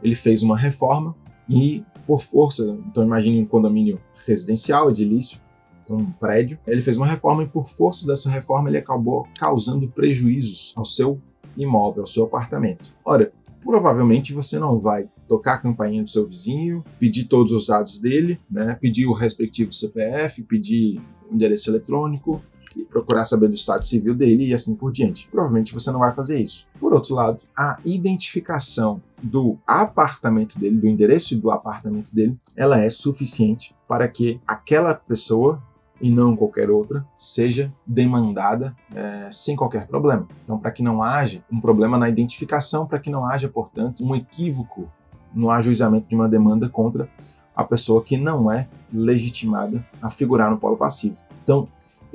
ele 0.02 0.14
fez 0.14 0.42
uma 0.42 0.59
reforma 0.59 1.16
e 1.48 1.83
por 2.06 2.20
força, 2.20 2.78
então 2.86 3.04
imagine 3.04 3.40
um 3.40 3.46
condomínio 3.46 4.00
residencial, 4.26 4.90
edilício, 4.90 5.40
então 5.82 5.96
um 5.96 6.10
prédio, 6.12 6.58
ele 6.66 6.80
fez 6.80 6.96
uma 6.96 7.06
reforma 7.06 7.42
e 7.42 7.46
por 7.46 7.66
força 7.66 8.06
dessa 8.06 8.30
reforma 8.30 8.68
ele 8.68 8.78
acabou 8.78 9.26
causando 9.38 9.88
prejuízos 9.88 10.72
ao 10.76 10.84
seu 10.84 11.20
imóvel, 11.56 12.02
ao 12.02 12.06
seu 12.06 12.24
apartamento. 12.24 12.94
Ora, 13.04 13.32
provavelmente 13.62 14.32
você 14.32 14.58
não 14.58 14.78
vai 14.78 15.08
tocar 15.28 15.54
a 15.54 15.58
campainha 15.58 16.02
do 16.02 16.10
seu 16.10 16.26
vizinho, 16.26 16.84
pedir 16.98 17.24
todos 17.24 17.52
os 17.52 17.66
dados 17.66 17.98
dele, 17.98 18.40
né, 18.50 18.76
pedir 18.80 19.06
o 19.06 19.12
respectivo 19.12 19.72
CPF, 19.72 20.42
pedir 20.42 21.00
endereço 21.30 21.70
eletrônico 21.70 22.40
procurar 22.84 23.24
saber 23.24 23.48
do 23.48 23.54
estado 23.54 23.86
civil 23.86 24.14
dele 24.14 24.46
e 24.46 24.54
assim 24.54 24.74
por 24.74 24.92
diante. 24.92 25.28
Provavelmente 25.30 25.72
você 25.72 25.90
não 25.90 26.00
vai 26.00 26.14
fazer 26.14 26.40
isso. 26.40 26.68
Por 26.78 26.92
outro 26.92 27.14
lado, 27.14 27.40
a 27.56 27.78
identificação 27.84 29.00
do 29.26 29.58
apartamento 29.66 30.58
dele, 30.58 30.76
do 30.76 30.86
endereço 30.86 31.38
do 31.38 31.50
apartamento 31.50 32.14
dele, 32.14 32.38
ela 32.56 32.78
é 32.78 32.88
suficiente 32.88 33.74
para 33.88 34.06
que 34.08 34.40
aquela 34.46 34.94
pessoa 34.94 35.62
e 36.00 36.10
não 36.10 36.36
qualquer 36.36 36.70
outra, 36.70 37.06
seja 37.16 37.72
demandada 37.86 38.76
é, 38.94 39.28
sem 39.30 39.56
qualquer 39.56 39.86
problema. 39.86 40.28
Então, 40.44 40.58
para 40.58 40.70
que 40.70 40.82
não 40.82 41.02
haja 41.02 41.42
um 41.50 41.58
problema 41.58 41.96
na 41.96 42.08
identificação, 42.08 42.86
para 42.86 42.98
que 42.98 43.10
não 43.10 43.24
haja, 43.24 43.48
portanto, 43.48 44.04
um 44.04 44.14
equívoco 44.14 44.90
no 45.34 45.50
ajuizamento 45.50 46.08
de 46.08 46.14
uma 46.14 46.28
demanda 46.28 46.68
contra 46.68 47.08
a 47.54 47.64
pessoa 47.64 48.02
que 48.02 48.16
não 48.18 48.52
é 48.52 48.68
legitimada 48.92 49.84
a 50.00 50.10
figurar 50.10 50.50
no 50.50 50.58
polo 50.58 50.76
passivo. 50.76 51.16
Então, 51.42 51.66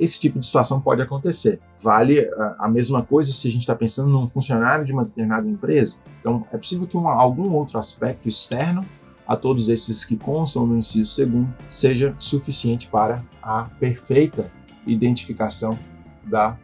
esse 0.02 0.18
tipo 0.18 0.38
de 0.38 0.46
situação 0.46 0.80
pode 0.80 1.00
acontecer. 1.00 1.60
Vale 1.80 2.20
a, 2.20 2.66
a 2.66 2.68
mesma 2.68 3.04
coisa 3.04 3.32
se 3.32 3.46
a 3.46 3.50
gente 3.50 3.60
está 3.60 3.74
pensando 3.74 4.10
num 4.10 4.26
funcionário 4.26 4.84
de 4.84 4.92
uma 4.92 5.04
determinada 5.04 5.48
empresa. 5.48 5.96
Então, 6.18 6.44
é 6.52 6.56
possível 6.56 6.86
que 6.86 6.96
um, 6.96 7.06
algum 7.06 7.52
outro 7.52 7.78
aspecto 7.78 8.28
externo 8.28 8.84
a 9.26 9.36
todos 9.36 9.68
esses 9.68 10.04
que 10.04 10.16
constam 10.16 10.66
no 10.66 10.76
inciso 10.76 11.10
segundo 11.12 11.54
seja 11.68 12.14
suficiente 12.18 12.88
para 12.88 13.24
a 13.40 13.64
perfeita 13.78 14.50
identificação 14.84 15.78
da 16.24 16.58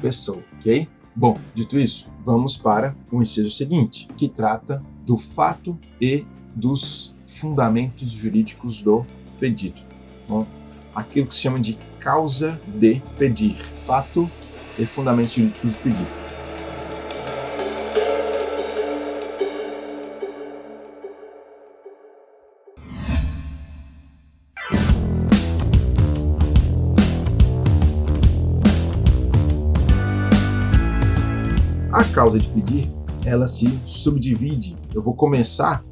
pessoa, 0.00 0.42
ok? 0.60 0.88
Bom, 1.16 1.36
dito 1.54 1.78
isso, 1.78 2.08
vamos 2.24 2.56
para 2.56 2.94
o 3.10 3.20
inciso 3.20 3.50
seguinte, 3.50 4.08
que 4.16 4.28
trata 4.28 4.82
do 5.04 5.16
fato 5.16 5.76
e 6.00 6.24
dos 6.54 7.14
fundamentos 7.26 8.10
jurídicos 8.10 8.80
do 8.80 9.04
pedido. 9.40 9.80
Então, 10.24 10.46
aquilo 10.94 11.26
que 11.26 11.34
se 11.34 11.40
chama 11.40 11.58
de 11.58 11.76
causa 12.04 12.60
de 12.66 13.00
pedir, 13.18 13.56
fato 13.56 14.30
e 14.78 14.84
fundamentos 14.84 15.32
jurídicos 15.32 15.72
do 15.72 15.78
pedido. 15.78 16.24
causa 32.12 32.38
de 32.38 32.48
pedir, 32.48 32.88
ela 33.26 33.44
se 33.44 33.68
subdivide. 33.84 34.76
Eu 34.94 35.02
vou 35.02 35.14
começar 35.14 35.84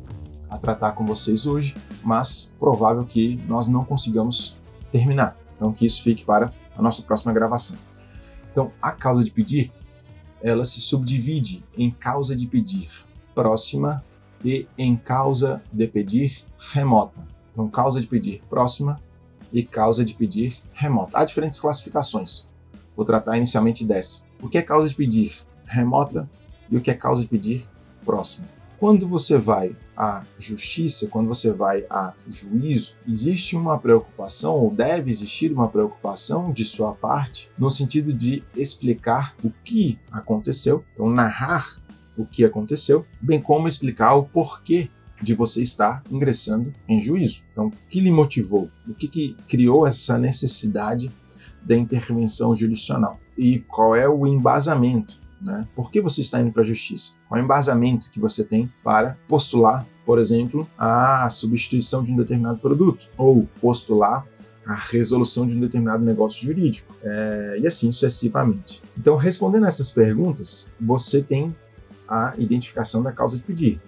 a 0.49 0.57
tratar 0.57 0.93
com 0.93 1.05
vocês 1.05 1.47
hoje, 1.47 1.75
mas 2.03 2.55
provável 2.61 3.05
que 3.05 3.43
nós 3.49 3.67
não 3.67 3.85
consigamos 3.85 4.57
terminar. 4.93 5.42
Então 5.63 5.73
que 5.73 5.87
isso 5.87 6.03
fique 6.03 6.25
para 6.25 6.53
a 6.77 6.83
nossa 6.83 7.03
próxima 7.03 7.33
gravação. 7.33 7.79
Então, 8.51 8.73
a 8.83 8.91
causa 8.91 9.23
de 9.23 9.31
pedir, 9.31 9.71
ela 10.43 10.65
se 10.65 10.81
subdivide 10.81 11.63
em 11.79 11.89
causa 11.89 12.35
de 12.35 12.49
pedir 12.49 12.91
próxima 13.33 14.05
e 14.45 14.67
em 14.77 14.97
causa 14.97 15.63
de 15.73 15.87
pedir 15.87 16.45
remota. 16.59 17.25
Então, 17.53 17.69
causa 17.69 18.01
de 18.01 18.09
pedir 18.09 18.43
próxima 18.51 19.01
e 19.53 19.63
causa 19.63 20.05
de 20.05 20.15
pedir 20.15 20.61
remota. 20.73 21.17
Há 21.17 21.25
diferentes 21.25 21.61
classificações. 21.61 22.49
Vou 22.97 23.07
tratar 23.07 23.37
inicialmente 23.37 23.87
dessa. 23.87 24.25
O 24.43 24.49
que 24.49 24.59
é 24.59 24.63
causa 24.63 24.89
de 24.89 24.97
pedir 24.97 25.33
remota 25.65 26.29
e 26.69 26.77
o 26.77 26.81
que 26.81 26.91
é 26.91 26.95
causa 26.95 27.23
de 27.23 27.29
pedir 27.29 27.69
próximo. 28.05 28.49
Quando 28.83 29.07
você 29.07 29.39
vai 29.39 29.77
à 29.97 30.25
justiça, 30.37 31.07
quando 31.07 31.29
você 31.29 31.53
vai 31.53 31.85
a 31.89 32.15
juízo, 32.29 32.97
existe 33.07 33.55
uma 33.55 33.79
preocupação, 33.79 34.57
ou 34.57 34.75
deve 34.75 35.09
existir 35.09 35.53
uma 35.53 35.69
preocupação 35.69 36.51
de 36.51 36.65
sua 36.65 36.93
parte, 36.93 37.49
no 37.57 37.71
sentido 37.71 38.13
de 38.13 38.43
explicar 38.57 39.37
o 39.45 39.51
que 39.51 40.01
aconteceu, 40.11 40.85
então 40.93 41.09
narrar 41.09 41.81
o 42.17 42.27
que 42.27 42.45
aconteceu, 42.45 43.07
bem 43.21 43.41
como 43.41 43.69
explicar 43.69 44.17
o 44.17 44.25
porquê 44.25 44.91
de 45.23 45.33
você 45.33 45.63
estar 45.63 46.03
ingressando 46.11 46.75
em 46.89 47.01
juízo. 47.01 47.45
Então, 47.53 47.69
o 47.69 47.73
que 47.89 48.01
lhe 48.01 48.11
motivou? 48.11 48.69
O 48.85 48.95
que, 48.95 49.07
que 49.07 49.37
criou 49.47 49.87
essa 49.87 50.19
necessidade 50.19 51.09
da 51.63 51.77
intervenção 51.77 52.53
jurisdicional? 52.53 53.21
E 53.39 53.61
qual 53.61 53.95
é 53.95 54.09
o 54.09 54.27
embasamento 54.27 55.23
né? 55.43 55.67
Por 55.75 55.91
que 55.91 56.01
você 56.01 56.21
está 56.21 56.41
indo 56.41 56.53
para 56.53 56.63
a 56.63 56.67
justiça? 56.67 57.13
Qual 57.29 57.39
é 57.39 57.43
o 57.43 57.45
embasamento 57.45 58.11
que 58.11 58.21
você 58.21 58.45
tem 58.45 58.73
para 58.83 59.17
postular, 59.29 59.87
por 60.07 60.19
exemplo, 60.19 60.69
a 60.79 61.29
substituição 61.31 62.03
de 62.03 62.13
um 62.13 62.17
determinado 62.17 62.59
produto? 62.59 63.09
Ou 63.17 63.49
postular 63.61 64.27
a 64.65 64.75
resolução 64.75 65.47
de 65.47 65.57
um 65.57 65.61
determinado 65.61 66.05
negócio 66.05 66.45
jurídico, 66.45 66.95
é, 67.03 67.57
e 67.59 67.67
assim 67.67 67.91
sucessivamente. 67.91 68.81
Então, 68.97 69.17
respondendo 69.17 69.65
a 69.65 69.69
essas 69.69 69.91
perguntas, 69.91 70.71
você 70.81 71.21
tem 71.21 71.55
a 72.09 72.35
identificação 72.39 73.03
da 73.03 73.11
causa 73.11 73.37
de 73.37 73.43
pedir. 73.43 73.81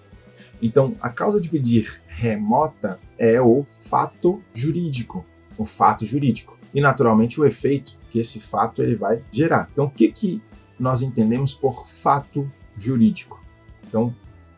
Então, 0.60 0.96
a 1.00 1.10
causa 1.10 1.40
de 1.40 1.48
pedir 1.48 2.02
remota 2.06 2.98
é 3.18 3.40
o 3.40 3.64
fato 3.88 4.42
jurídico, 4.52 5.24
o 5.56 5.64
fato 5.64 6.04
jurídico 6.04 6.58
e 6.74 6.80
naturalmente 6.80 7.40
o 7.40 7.46
efeito 7.46 7.96
que 8.10 8.18
esse 8.18 8.40
fato 8.40 8.82
ele 8.82 8.96
vai 8.96 9.22
gerar. 9.30 9.68
Então, 9.72 9.84
o 9.86 9.90
que 9.90 10.08
que 10.10 10.42
nós 10.78 11.02
entendemos 11.02 11.52
por 11.52 11.86
fato 11.86 12.50
jurídico. 12.76 13.42
Então, 13.86 14.14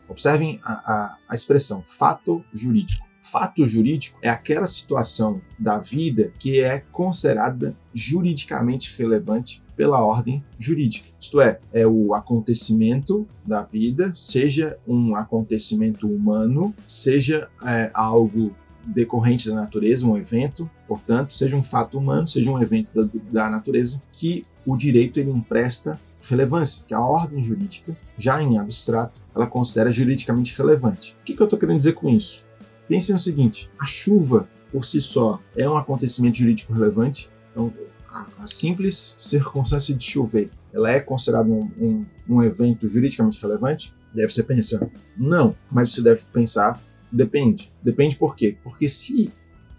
observem 0.09 0.61
a, 0.63 0.73
a, 0.73 1.17
a 1.29 1.35
expressão 1.35 1.83
fato 1.87 2.45
jurídico. 2.53 3.07
Fato 3.21 3.67
jurídico 3.67 4.19
é 4.23 4.29
aquela 4.29 4.67
situação 4.67 5.41
da 5.59 5.79
vida 5.79 6.33
que 6.39 6.61
é 6.61 6.85
considerada 6.93 7.77
juridicamente 7.93 8.95
relevante 8.97 9.63
pela 9.77 10.01
ordem 10.01 10.43
jurídica. 10.59 11.09
Isto 11.19 11.41
é, 11.41 11.59
é 11.73 11.87
o 11.87 12.15
acontecimento 12.15 13.27
da 13.45 13.63
vida, 13.63 14.13
seja 14.15 14.79
um 14.87 15.17
acontecimento 15.17 16.09
humano, 16.09 16.75
seja 16.87 17.49
é, 17.65 17.91
algo 17.93 18.55
decorrente 18.87 19.49
da 19.49 19.55
natureza, 19.57 20.07
um 20.07 20.17
evento, 20.17 20.71
portanto, 20.87 21.35
seja 21.35 21.57
um 21.57 21.63
fato 21.63 21.99
humano, 21.99 22.29
seja 22.29 22.51
um 22.51 22.63
evento 22.63 22.95
da, 22.95 23.09
da 23.33 23.51
natureza, 23.51 24.01
que 24.13 24.43
o 24.65 24.77
direito 24.77 25.19
ele 25.19 25.31
empresta 25.31 26.01
relevância, 26.29 26.85
que 26.87 26.95
a 26.95 27.01
ordem 27.01 27.43
jurídica, 27.43 27.97
já 28.17 28.43
em 28.43 28.59
abstrato, 28.59 29.21
ela 29.35 29.47
considera 29.47 29.91
juridicamente 29.91 30.57
relevante. 30.57 31.17
O 31.21 31.25
que, 31.25 31.35
que 31.35 31.41
eu 31.41 31.45
estou 31.45 31.59
querendo 31.59 31.79
dizer 31.79 31.93
com 31.93 32.09
isso? 32.09 32.47
Pense 32.89 33.13
no 33.13 33.19
seguinte: 33.19 33.71
a 33.79 33.87
chuva 33.87 34.49
por 34.71 34.85
si 34.85 35.01
só 35.01 35.41
é 35.57 35.69
um 35.69 35.77
acontecimento 35.77 36.39
jurídico 36.39 36.73
relevante. 36.73 37.31
Então, 37.51 37.73
a, 38.09 38.47
simples 38.47 39.17
circunstância 39.19 39.95
de 39.95 40.05
chover, 40.05 40.51
ela 40.73 40.91
é 40.91 41.01
considerada 41.01 41.49
um, 41.49 41.71
um, 41.79 42.07
um 42.29 42.43
evento 42.43 42.89
juridicamente 42.89 43.41
relevante? 43.41 43.95
Deve 44.15 44.33
ser 44.33 44.45
pensar. 44.45 44.89
Não, 45.17 45.55
mas 45.71 45.93
você 45.93 46.03
deve 46.03 46.23
pensar, 46.33 46.81
depende. 47.11 47.73
Depende 47.83 48.17
por 48.17 48.35
quê? 48.35 48.57
Porque 48.63 48.89
se 48.89 49.33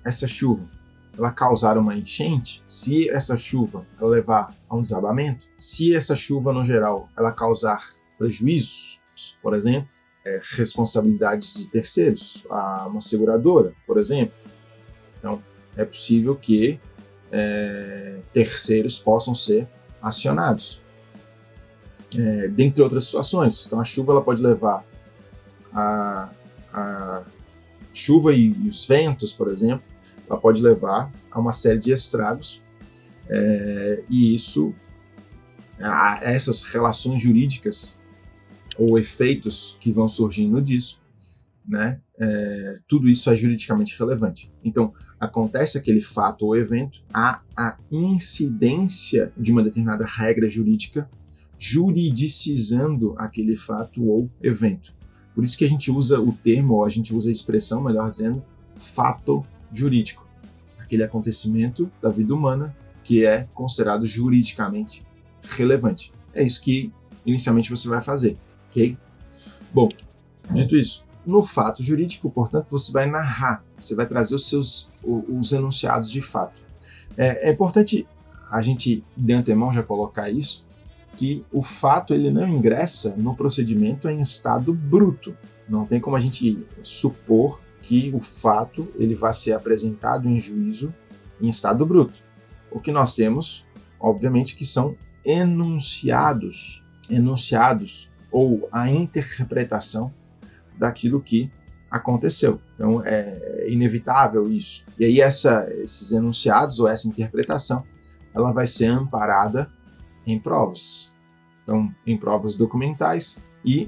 essa 0.06 0.28
chuva 0.28 0.68
ela 1.18 1.32
causar 1.32 1.78
uma 1.78 1.96
enchente, 1.96 2.64
se 2.68 3.10
essa 3.10 3.36
chuva 3.36 3.86
levar 4.00 4.54
a 4.70 4.76
um 4.76 4.82
desabamento, 4.82 5.48
se 5.56 5.96
essa 5.96 6.16
chuva 6.16 6.52
no 6.52 6.64
geral 6.64 7.10
ela 7.18 7.32
causar 7.32 7.80
prejuízos, 8.18 9.00
por 9.42 9.56
exemplo, 9.56 9.90
é, 10.26 10.42
responsabilidades 10.44 11.54
de 11.54 11.68
terceiros, 11.70 12.46
a 12.50 12.88
uma 12.88 13.00
seguradora, 13.00 13.74
por 13.86 13.98
exemplo. 13.98 14.34
Então, 15.18 15.42
é 15.76 15.86
possível 15.86 16.36
que 16.36 16.80
é, 17.32 18.20
terceiros 18.34 19.00
possam 19.00 19.34
ser 19.34 19.68
acionados. 20.02 20.82
É, 22.18 22.48
dentre 22.48 22.82
outras 22.82 23.06
situações. 23.06 23.66
Então, 23.66 23.80
a 23.80 23.84
chuva 23.84 24.14
ela 24.14 24.22
pode 24.22 24.42
levar 24.42 24.86
a, 25.74 26.30
a 26.74 27.24
chuva 27.94 28.34
e, 28.34 28.54
e 28.54 28.70
os 28.70 28.86
ventos, 28.86 29.34
por 29.34 29.50
exemplo, 29.50 29.84
ela 30.30 30.40
pode 30.40 30.62
levar 30.62 31.12
a 31.30 31.40
uma 31.40 31.52
série 31.52 31.80
de 31.80 31.92
estragos 31.92 32.62
é, 33.30 34.04
e 34.10 34.34
isso, 34.34 34.74
a, 35.80 36.20
essas 36.22 36.64
relações 36.64 37.22
jurídicas 37.22 38.02
ou 38.78 38.98
efeitos 38.98 39.78
que 39.80 39.92
vão 39.92 40.08
surgindo 40.08 40.62
disso, 40.62 41.02
né, 41.68 42.00
é, 42.20 42.80
tudo 42.88 43.10
isso 43.10 43.30
é 43.30 43.36
juridicamente 43.36 43.98
relevante. 43.98 44.52
Então, 44.64 44.94
acontece 45.20 45.78
aquele 45.78 46.02
fato 46.02 46.46
ou 46.46 46.56
evento, 46.56 47.04
há 47.14 47.42
a 47.56 47.78
incidência 47.92 49.32
de 49.36 49.52
uma 49.52 49.64
determinada 49.64 50.06
regra 50.06 50.48
jurídica 50.48 51.10
juridicizando 51.60 53.16
aquele 53.18 53.56
fato 53.56 54.06
ou 54.06 54.30
evento. 54.42 54.94
Por 55.34 55.44
isso 55.44 55.58
que 55.58 55.66
a 55.66 55.68
gente 55.70 55.92
usa 55.92 56.20
o 56.20 56.32
termo, 56.32 56.76
ou 56.76 56.86
a 56.86 56.90
gente 56.90 57.14
usa 57.14 57.30
a 57.30 57.32
expressão, 57.32 57.84
melhor 57.84 58.10
dizendo, 58.10 58.44
fato 58.76 59.46
jurídico, 59.72 60.28
aquele 60.78 61.04
acontecimento 61.04 61.92
da 62.02 62.10
vida 62.10 62.34
humana 62.34 62.76
que 63.08 63.26
é 63.26 63.48
considerado 63.54 64.06
juridicamente 64.06 65.02
relevante. 65.42 66.12
É 66.34 66.44
isso 66.44 66.62
que 66.62 66.92
inicialmente 67.26 67.70
você 67.70 67.88
vai 67.88 68.02
fazer, 68.02 68.38
ok? 68.68 68.98
Bom, 69.74 69.88
dito 70.52 70.76
isso, 70.76 71.06
no 71.26 71.42
fato 71.42 71.82
jurídico, 71.82 72.30
portanto, 72.30 72.68
você 72.70 72.92
vai 72.92 73.10
narrar, 73.10 73.64
você 73.80 73.96
vai 73.96 74.06
trazer 74.06 74.36
os 74.36 74.50
seus 74.50 74.92
os 75.02 75.54
enunciados 75.54 76.12
de 76.12 76.22
fato. 76.22 76.62
É, 77.16 77.48
é 77.48 77.54
importante 77.54 78.06
a 78.52 78.62
gente 78.62 79.02
de 79.16 79.34
antemão 79.34 79.72
já 79.72 79.82
colocar 79.82 80.30
isso, 80.30 80.66
que 81.16 81.46
o 81.50 81.64
fato 81.64 82.14
ele 82.14 82.30
não 82.30 82.46
ingressa 82.46 83.16
no 83.16 83.34
procedimento 83.34 84.10
em 84.10 84.20
estado 84.20 84.74
bruto. 84.74 85.34
Não 85.68 85.86
tem 85.86 86.02
como 86.02 86.18
a 86.18 86.20
gente 86.20 86.62
supor 86.82 87.62
que 87.82 88.12
o 88.14 88.20
fato 88.20 88.90
ele 88.96 89.16
vai 89.16 89.32
ser 89.32 89.54
apresentado 89.54 90.28
em 90.28 90.38
juízo 90.38 90.94
em 91.40 91.48
estado 91.48 91.86
bruto. 91.86 92.27
O 92.72 92.80
que 92.80 92.92
nós 92.92 93.16
temos, 93.16 93.66
obviamente, 94.00 94.56
que 94.56 94.66
são 94.66 94.96
enunciados, 95.26 96.84
enunciados 97.10 98.12
ou 98.32 98.68
a 98.72 98.90
interpretação 98.90 100.14
daquilo 100.78 101.22
que 101.22 101.52
aconteceu. 101.90 102.62
Então 102.76 103.02
é 103.06 103.66
inevitável 103.70 104.52
isso. 104.52 104.86
E 105.00 105.06
aí 105.06 105.22
essa, 105.22 105.68
esses 105.82 106.12
enunciados 106.12 106.80
ou 106.80 106.88
essa 106.88 107.08
interpretação, 107.08 107.84
ela 108.34 108.52
vai 108.52 108.66
ser 108.66 108.88
amparada 108.88 109.70
em 110.26 110.40
provas. 110.40 111.16
Então, 111.64 111.94
em 112.06 112.18
provas 112.18 112.56
documentais 112.56 113.44
e 113.64 113.88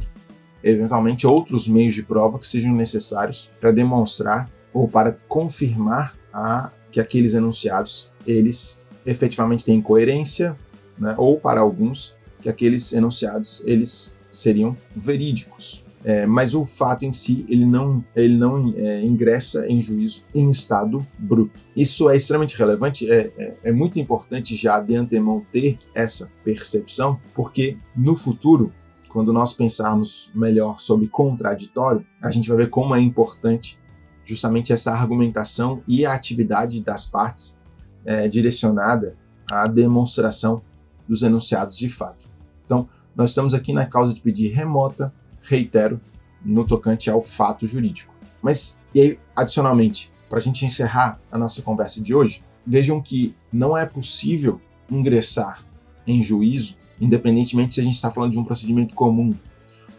eventualmente 0.64 1.26
outros 1.26 1.68
meios 1.68 1.94
de 1.94 2.04
prova 2.04 2.38
que 2.38 2.46
sejam 2.46 2.74
necessários 2.74 3.52
para 3.60 3.72
demonstrar 3.72 4.50
ou 4.74 4.88
para 4.88 5.14
confirmar 5.28 6.16
a, 6.34 6.72
que 6.92 7.00
aqueles 7.00 7.34
enunciados 7.34 8.09
eles 8.26 8.86
efetivamente 9.06 9.66
têm 9.66 9.82
coerência, 9.82 10.58
né? 10.98 11.16
ou 11.18 11.40
para 11.40 11.62
alguns 11.62 12.16
que 12.42 12.50
aqueles 12.50 12.94
enunciados 12.94 13.66
eles 13.66 14.20
seriam 14.32 14.76
verídicos. 14.96 15.84
É, 16.02 16.26
mas 16.26 16.54
o 16.56 16.66
fato 16.66 17.04
em 17.04 17.12
si 17.12 17.46
ele 17.50 17.66
não, 17.66 18.02
ele 18.16 18.38
não 18.38 18.74
é, 18.78 19.04
ingressa 19.04 19.68
em 19.68 19.82
juízo 19.82 20.24
em 20.34 20.50
estado 20.50 21.06
bruto. 21.18 21.62
Isso 21.76 22.10
é 22.10 22.16
extremamente 22.16 22.58
relevante, 22.58 23.12
é, 23.12 23.32
é, 23.38 23.54
é 23.66 23.72
muito 23.72 24.00
importante 24.00 24.56
já 24.56 24.80
de 24.80 24.96
antemão 24.96 25.46
ter 25.52 25.78
essa 25.94 26.32
percepção, 26.44 27.20
porque 27.34 27.76
no 27.94 28.16
futuro 28.16 28.72
quando 29.10 29.34
nós 29.34 29.52
pensarmos 29.52 30.32
melhor 30.34 30.80
sobre 30.80 31.08
contraditório, 31.08 32.06
a 32.22 32.30
gente 32.30 32.48
vai 32.48 32.60
ver 32.60 32.70
como 32.70 32.96
é 32.96 33.02
importante 33.02 33.78
justamente 34.24 34.72
essa 34.72 34.94
argumentação 34.94 35.82
e 35.88 36.06
a 36.06 36.14
atividade 36.14 36.82
das 36.84 37.08
partes 37.08 37.59
é, 38.06 38.28
direcionada 38.28 39.16
à 39.52 39.68
demonstração 39.68 40.62
dos 41.08 41.22
enunciados 41.22 41.78
de 41.78 41.90
fato. 41.90 42.30
Então, 42.66 42.88
nós 43.16 43.32
estamos 43.32 43.54
aqui 43.54 43.74
na 43.74 43.86
causa 43.86 44.14
de 44.14 44.22
pedir 44.22 44.50
remota, 44.50 45.14
reitero, 45.42 46.00
no 46.44 46.66
tocante 46.66 47.10
ao 47.10 47.22
fato 47.22 47.66
jurídico. 47.66 48.14
Mas, 48.42 48.84
e 48.94 49.02
aí, 49.02 49.20
adicionalmente, 49.36 50.12
para 50.30 50.40
a 50.40 50.42
gente 50.42 50.66
encerrar 50.66 51.20
a 51.32 51.38
nossa 51.38 51.62
conversa 51.62 52.02
de 52.02 52.14
hoje, 52.14 52.44
vejam 52.66 53.02
que 53.02 53.36
não 53.52 53.76
é 53.78 53.86
possível 53.86 54.62
ingressar 54.90 55.66
em 56.06 56.22
juízo 56.24 56.80
independentemente 57.00 57.74
se 57.74 57.82
a 57.82 57.84
gente 57.84 57.96
está 57.96 58.12
falando 58.12 58.34
de 58.34 58.40
um 58.40 58.44
procedimento 58.44 58.94
comum 58.94 59.34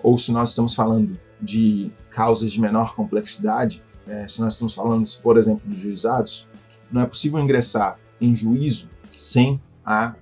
ou 0.02 0.18
se 0.18 0.32
nós 0.32 0.50
estamos 0.50 0.74
falando 0.74 1.18
de 1.40 1.90
causas 2.10 2.52
de 2.52 2.60
menor 2.60 2.94
complexidade, 2.94 3.82
é, 4.06 4.26
se 4.26 4.40
nós 4.40 4.54
estamos 4.54 4.74
falando, 4.74 5.08
por 5.22 5.38
exemplo, 5.38 5.62
dos 5.66 5.78
juizados, 5.78 6.46
não 6.92 7.02
é 7.02 7.06
possível 7.06 7.38
ingressar 7.38 7.98
em 8.20 8.34
juízo 8.34 8.90
sem 9.10 9.60
a, 9.84 10.14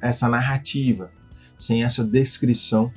essa 0.00 0.28
narrativa, 0.28 1.10
sem 1.58 1.84
essa 1.84 2.04
descrição 2.04 2.92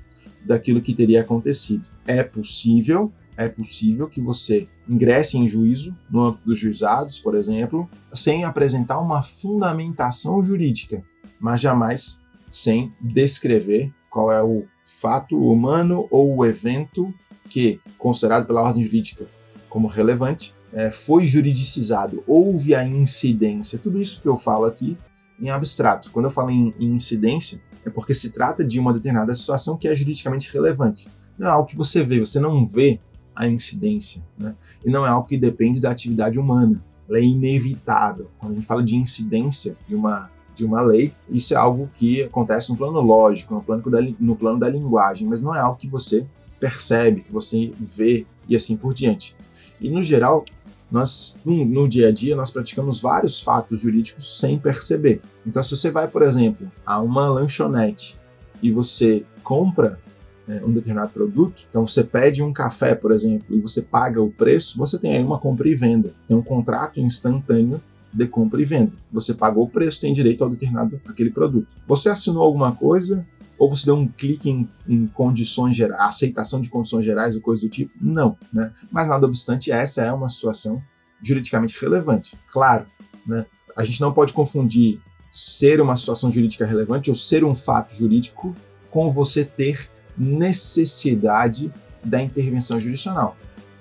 daquilo 0.45 0.81
que 0.81 0.93
teria 0.93 1.21
acontecido. 1.21 1.89
É 2.05 2.23
possível, 2.23 3.11
é 3.35 3.47
possível 3.47 4.07
que 4.07 4.21
você 4.21 4.67
ingresse 4.87 5.37
em 5.37 5.47
juízo 5.47 5.95
no 6.09 6.23
âmbito 6.23 6.45
dos 6.45 6.59
juizados, 6.59 7.19
por 7.19 7.35
exemplo, 7.35 7.89
sem 8.13 8.43
apresentar 8.43 8.99
uma 8.99 9.23
fundamentação 9.23 10.43
jurídica, 10.43 11.03
mas 11.39 11.59
jamais 11.59 12.23
sem 12.51 12.93
descrever 13.01 13.91
qual 14.09 14.31
é 14.31 14.41
o 14.41 14.65
fato 14.85 15.37
humano 15.37 16.07
ou 16.09 16.37
o 16.37 16.45
evento 16.45 17.13
que, 17.49 17.79
considerado 17.97 18.45
pela 18.45 18.61
ordem 18.61 18.81
jurídica 18.81 19.27
como 19.69 19.87
relevante, 19.87 20.53
é, 20.75 20.89
foi 20.91 21.25
juridicizado, 21.25 22.21
houve 22.27 22.75
a 22.75 22.85
incidência. 22.85 23.79
Tudo 23.79 23.99
isso 23.99 24.21
que 24.21 24.27
eu 24.27 24.35
falo 24.35 24.65
aqui 24.65 24.97
em 25.39 25.49
abstrato. 25.49 26.11
Quando 26.11 26.25
eu 26.25 26.29
falo 26.29 26.51
em, 26.51 26.73
em 26.77 26.93
incidência, 26.93 27.61
é 27.85 27.89
porque 27.89 28.13
se 28.13 28.33
trata 28.33 28.61
de 28.63 28.77
uma 28.77 28.93
determinada 28.93 29.33
situação 29.33 29.77
que 29.77 29.87
é 29.87 29.95
juridicamente 29.95 30.51
relevante. 30.51 31.07
Não 31.39 31.47
é 31.47 31.51
algo 31.51 31.69
que 31.69 31.77
você 31.77 32.03
vê, 32.03 32.19
você 32.19 32.41
não 32.41 32.65
vê 32.65 32.99
a 33.33 33.47
incidência. 33.47 34.21
Né? 34.37 34.53
E 34.85 34.89
não 34.89 35.05
é 35.05 35.09
algo 35.09 35.27
que 35.27 35.37
depende 35.37 35.79
da 35.79 35.91
atividade 35.91 36.37
humana. 36.37 36.83
Ela 37.07 37.19
é 37.19 37.23
inevitável. 37.23 38.29
Quando 38.37 38.51
a 38.51 38.55
gente 38.55 38.67
fala 38.67 38.83
de 38.83 38.97
incidência 38.97 39.77
de 39.87 39.95
uma 39.95 40.29
de 40.55 40.63
uma 40.63 40.81
lei, 40.81 41.11
isso 41.29 41.53
é 41.53 41.57
algo 41.57 41.89
que 41.93 42.23
acontece 42.23 42.69
no 42.69 42.77
plano 42.77 43.01
lógico, 43.01 43.53
no 43.53 43.61
plano 43.61 43.91
da, 43.91 44.01
no 44.17 44.37
plano 44.37 44.57
da 44.57 44.69
linguagem, 44.69 45.27
mas 45.27 45.41
não 45.41 45.53
é 45.53 45.59
algo 45.59 45.77
que 45.77 45.85
você 45.85 46.25
percebe, 46.57 47.19
que 47.19 47.31
você 47.31 47.73
vê 47.77 48.25
e 48.47 48.55
assim 48.55 48.77
por 48.77 48.93
diante. 48.93 49.35
E 49.81 49.89
no 49.89 50.01
geral, 50.01 50.45
nós 50.91 51.37
no, 51.43 51.87
dia 51.87 52.09
a 52.09 52.11
dia 52.11 52.35
nós 52.35 52.51
praticamos 52.51 52.99
vários 52.99 53.39
fatos 53.39 53.81
jurídicos 53.81 54.39
sem 54.39 54.57
perceber. 54.57 55.21
Então, 55.45 55.61
se 55.61 55.75
você 55.75 55.91
vai, 55.91 56.07
por 56.07 56.21
exemplo, 56.21 56.71
a 56.85 57.01
uma 57.01 57.27
lanchonete 57.27 58.19
e 58.61 58.71
você 58.71 59.25
compra 59.43 59.99
é, 60.47 60.63
um 60.63 60.71
determinado 60.71 61.11
produto, 61.11 61.63
então 61.69 61.85
você 61.85 62.03
pede 62.03 62.43
um 62.43 62.53
café, 62.53 62.93
por 62.93 63.11
exemplo, 63.11 63.55
e 63.55 63.59
você 63.59 63.81
paga 63.81 64.21
o 64.21 64.31
preço, 64.31 64.77
você 64.77 64.99
tem 64.99 65.17
aí 65.17 65.23
uma 65.23 65.39
compra 65.39 65.67
e 65.67 65.75
venda, 65.75 66.13
tem 66.27 66.37
um 66.37 66.41
contrato 66.41 66.99
instantâneo 66.99 67.81
de 68.13 68.27
compra 68.27 68.61
e 68.61 68.65
venda. 68.65 68.93
Você 69.11 69.33
pagou 69.33 69.65
o 69.65 69.69
preço, 69.69 70.01
tem 70.01 70.13
direito 70.13 70.43
ao 70.43 70.49
determinado 70.49 71.01
aquele 71.05 71.31
produto. 71.31 71.67
Você 71.85 72.09
assinou 72.09 72.43
alguma 72.43 72.73
coisa 72.73 73.25
ou 73.57 73.69
você 73.69 73.85
deu 73.85 73.95
um 73.95 74.07
clique 74.07 74.49
em, 74.49 74.69
em 74.87 75.07
condições 75.07 75.75
gerais, 75.75 76.01
aceitação 76.01 76.59
de 76.61 76.69
condições 76.69 77.05
gerais 77.05 77.35
ou 77.35 77.41
coisa 77.41 77.61
do 77.61 77.69
tipo? 77.69 77.91
Não, 77.99 78.37
né? 78.51 78.71
Mas 78.91 79.07
nada 79.07 79.25
obstante, 79.25 79.71
essa 79.71 80.03
é 80.03 80.11
uma 80.11 80.29
situação 80.29 80.81
juridicamente 81.21 81.79
relevante. 81.79 82.37
Claro, 82.51 82.85
né? 83.25 83.45
A 83.75 83.83
gente 83.83 84.01
não 84.01 84.13
pode 84.13 84.33
confundir 84.33 84.99
ser 85.31 85.81
uma 85.81 85.95
situação 85.95 86.31
jurídica 86.31 86.65
relevante 86.65 87.09
ou 87.09 87.15
ser 87.15 87.43
um 87.43 87.53
fato 87.53 87.93
jurídico 87.93 88.55
com 88.89 89.09
você 89.09 89.43
ter 89.43 89.89
necessidade 90.17 91.71
da 92.03 92.21
intervenção 92.21 92.79
jurisdicional. 92.79 93.35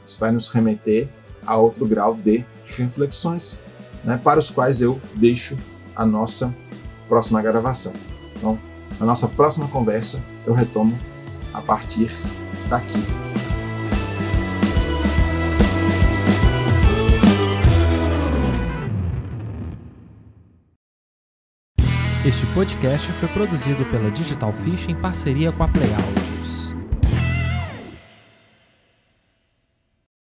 Isso 0.05 0.19
vai 0.19 0.33
nos 0.33 0.49
remeter 0.49 1.09
a 1.47 1.57
outro 1.57 1.87
grau 1.87 2.15
de 2.15 2.45
reflexões, 2.65 3.61
né, 4.03 4.21
para 4.23 4.39
os 4.39 4.51
quais 4.51 4.81
eu 4.81 5.01
deixo 5.15 5.57
a 5.95 6.05
nossa 6.05 6.55
próxima 7.09 7.41
gravação. 7.41 7.93
Então, 8.37 8.59
na 8.99 9.07
nossa 9.07 9.29
próxima 9.29 9.69
conversa, 9.69 10.25
eu 10.47 10.55
retomo 10.55 10.99
a 11.53 11.61
partir 11.61 12.11
daqui. 12.69 13.03
Este 22.27 22.47
podcast 22.55 23.13
foi 23.13 23.29
produzido 23.29 23.85
pela 23.85 24.11
Digital 24.11 24.51
Fish 24.51 24.89
em 24.89 24.95
parceria 24.95 25.53
com 25.53 25.63
a 25.63 25.69
Play 25.69 25.91
Audios. 25.93 26.75